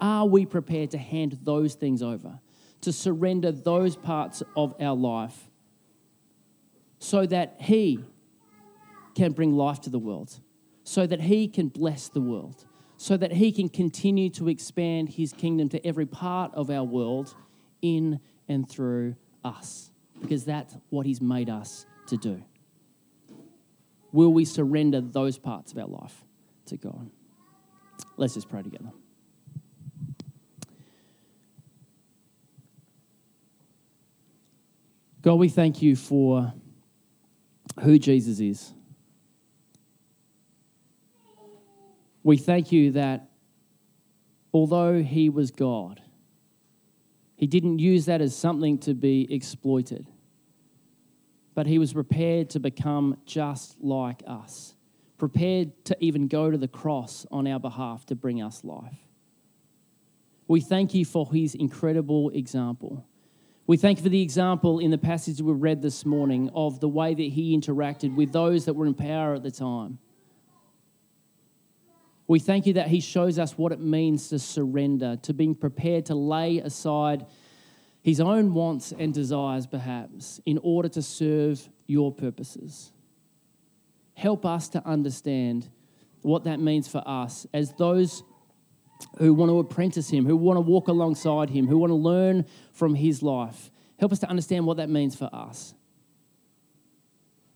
Are 0.00 0.26
we 0.26 0.46
prepared 0.46 0.90
to 0.90 0.98
hand 0.98 1.38
those 1.42 1.74
things 1.74 2.02
over, 2.02 2.40
to 2.80 2.92
surrender 2.92 3.52
those 3.52 3.96
parts 3.96 4.42
of 4.56 4.74
our 4.80 4.96
life 4.96 5.48
so 6.98 7.24
that 7.26 7.56
He 7.60 8.00
can 9.14 9.30
bring 9.32 9.52
life 9.52 9.80
to 9.82 9.90
the 9.90 9.98
world, 9.98 10.40
so 10.82 11.06
that 11.06 11.20
He 11.20 11.46
can 11.46 11.68
bless 11.68 12.08
the 12.08 12.20
world, 12.20 12.66
so 12.98 13.16
that 13.16 13.32
He 13.32 13.52
can 13.52 13.68
continue 13.68 14.28
to 14.30 14.48
expand 14.48 15.08
His 15.10 15.32
kingdom 15.32 15.68
to 15.70 15.86
every 15.86 16.04
part 16.04 16.52
of 16.54 16.68
our 16.68 16.84
world 16.84 17.34
in 17.80 18.20
and 18.48 18.68
through 18.68 19.14
us, 19.44 19.92
because 20.20 20.44
that's 20.44 20.76
what 20.90 21.06
He's 21.06 21.20
made 21.20 21.48
us 21.48 21.86
to 22.08 22.16
do. 22.16 22.42
Will 24.12 24.32
we 24.32 24.44
surrender 24.44 25.00
those 25.00 25.38
parts 25.38 25.72
of 25.72 25.78
our 25.78 25.86
life 25.86 26.24
to 26.66 26.76
God? 26.76 27.10
Let's 28.16 28.34
just 28.34 28.48
pray 28.48 28.62
together. 28.62 28.90
God, 35.22 35.34
we 35.34 35.48
thank 35.48 35.82
you 35.82 35.94
for 35.94 36.52
who 37.82 37.98
Jesus 37.98 38.40
is. 38.40 38.74
We 42.22 42.36
thank 42.36 42.72
you 42.72 42.92
that 42.92 43.28
although 44.52 45.02
he 45.02 45.28
was 45.28 45.50
God, 45.50 46.02
he 47.36 47.46
didn't 47.46 47.78
use 47.78 48.06
that 48.06 48.20
as 48.20 48.34
something 48.34 48.78
to 48.78 48.94
be 48.94 49.32
exploited, 49.32 50.08
but 51.54 51.66
he 51.66 51.78
was 51.78 51.92
prepared 51.92 52.50
to 52.50 52.60
become 52.60 53.16
just 53.24 53.80
like 53.80 54.22
us, 54.26 54.74
prepared 55.18 55.84
to 55.84 55.96
even 56.00 56.26
go 56.26 56.50
to 56.50 56.58
the 56.58 56.68
cross 56.68 57.26
on 57.30 57.46
our 57.46 57.60
behalf 57.60 58.04
to 58.06 58.16
bring 58.16 58.42
us 58.42 58.64
life. 58.64 58.98
We 60.48 60.60
thank 60.60 60.94
you 60.94 61.04
for 61.04 61.30
his 61.30 61.54
incredible 61.54 62.30
example. 62.30 63.06
We 63.68 63.76
thank 63.76 63.98
you 63.98 64.02
for 64.02 64.08
the 64.08 64.22
example 64.22 64.78
in 64.78 64.90
the 64.90 64.98
passage 64.98 65.42
we 65.42 65.52
read 65.52 65.82
this 65.82 66.06
morning 66.06 66.50
of 66.54 66.80
the 66.80 66.88
way 66.88 67.14
that 67.14 67.22
he 67.22 67.56
interacted 67.56 68.16
with 68.16 68.32
those 68.32 68.64
that 68.64 68.72
were 68.72 68.86
in 68.86 68.94
power 68.94 69.34
at 69.34 69.42
the 69.42 69.50
time. 69.50 69.98
We 72.28 72.38
thank 72.38 72.66
you 72.66 72.74
that 72.74 72.88
He 72.88 73.00
shows 73.00 73.38
us 73.38 73.56
what 73.56 73.72
it 73.72 73.80
means 73.80 74.28
to 74.28 74.38
surrender, 74.38 75.16
to 75.22 75.32
being 75.32 75.54
prepared 75.54 76.06
to 76.06 76.14
lay 76.14 76.58
aside 76.58 77.26
His 78.02 78.20
own 78.20 78.52
wants 78.54 78.92
and 78.96 79.12
desires, 79.12 79.66
perhaps, 79.66 80.40
in 80.44 80.58
order 80.62 80.90
to 80.90 81.02
serve 81.02 81.68
your 81.86 82.12
purposes. 82.12 82.92
Help 84.12 84.44
us 84.44 84.68
to 84.68 84.86
understand 84.86 85.68
what 86.22 86.44
that 86.44 86.60
means 86.60 86.86
for 86.86 87.02
us 87.06 87.46
as 87.54 87.72
those 87.72 88.22
who 89.18 89.32
want 89.32 89.50
to 89.50 89.58
apprentice 89.58 90.10
Him, 90.10 90.26
who 90.26 90.36
want 90.36 90.58
to 90.58 90.60
walk 90.60 90.88
alongside 90.88 91.48
Him, 91.48 91.66
who 91.66 91.78
want 91.78 91.90
to 91.90 91.94
learn 91.94 92.44
from 92.72 92.94
His 92.94 93.22
life. 93.22 93.70
Help 93.98 94.12
us 94.12 94.18
to 94.18 94.28
understand 94.28 94.66
what 94.66 94.76
that 94.76 94.90
means 94.90 95.16
for 95.16 95.30
us. 95.32 95.72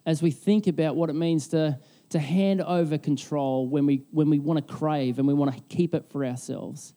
As 0.06 0.22
we 0.22 0.30
think 0.30 0.66
about 0.66 0.96
what 0.96 1.10
it 1.10 1.14
means 1.14 1.48
to 1.48 1.78
to 2.12 2.18
hand 2.18 2.62
over 2.62 2.98
control 2.98 3.66
when 3.68 3.86
we, 3.86 4.04
when 4.10 4.30
we 4.30 4.38
want 4.38 4.66
to 4.66 4.74
crave 4.74 5.18
and 5.18 5.26
we 5.26 5.34
want 5.34 5.54
to 5.54 5.60
keep 5.74 5.94
it 5.94 6.06
for 6.10 6.24
ourselves. 6.24 6.94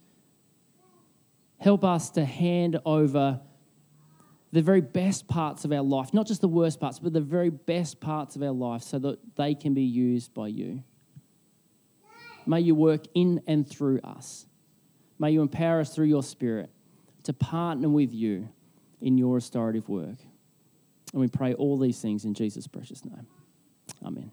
Help 1.60 1.84
us 1.84 2.10
to 2.12 2.24
hand 2.26 2.80
over 2.86 3.40
the 4.52 4.62
very 4.62 4.82
best 4.82 5.28
parts 5.28 5.66
of 5.66 5.72
our 5.72 5.82
life, 5.82 6.14
not 6.14 6.28
just 6.28 6.42
the 6.42 6.48
worst 6.48 6.80
parts, 6.80 7.00
but 7.00 7.12
the 7.12 7.22
very 7.22 7.50
best 7.50 8.00
parts 8.00 8.36
of 8.36 8.44
our 8.44 8.52
life 8.52 8.84
so 8.84 9.00
that 9.00 9.20
they 9.36 9.56
can 9.56 9.74
be 9.74 9.84
used 9.84 10.34
by 10.34 10.48
you. 10.48 10.84
May 12.46 12.62
you 12.62 12.76
work 12.76 13.06
in 13.14 13.42
and 13.48 13.68
through 13.68 14.00
us. 14.02 14.46
May 15.18 15.32
you 15.32 15.42
empower 15.42 15.80
us 15.80 15.94
through 15.94 16.06
your 16.06 16.24
Spirit 16.24 16.70
to 17.24 17.34
partner 17.34 17.90
with 17.90 18.14
you 18.14 18.50
in 19.02 19.18
your 19.18 19.36
restorative 19.36 19.90
work. 19.90 20.18
And 21.12 21.22
we 21.22 21.28
pray 21.28 21.54
all 21.54 21.78
these 21.78 22.00
things 22.02 22.26
in 22.26 22.34
Jesus' 22.34 22.68
precious 22.68 23.04
name. 23.04 23.28
Amen. 24.06 24.32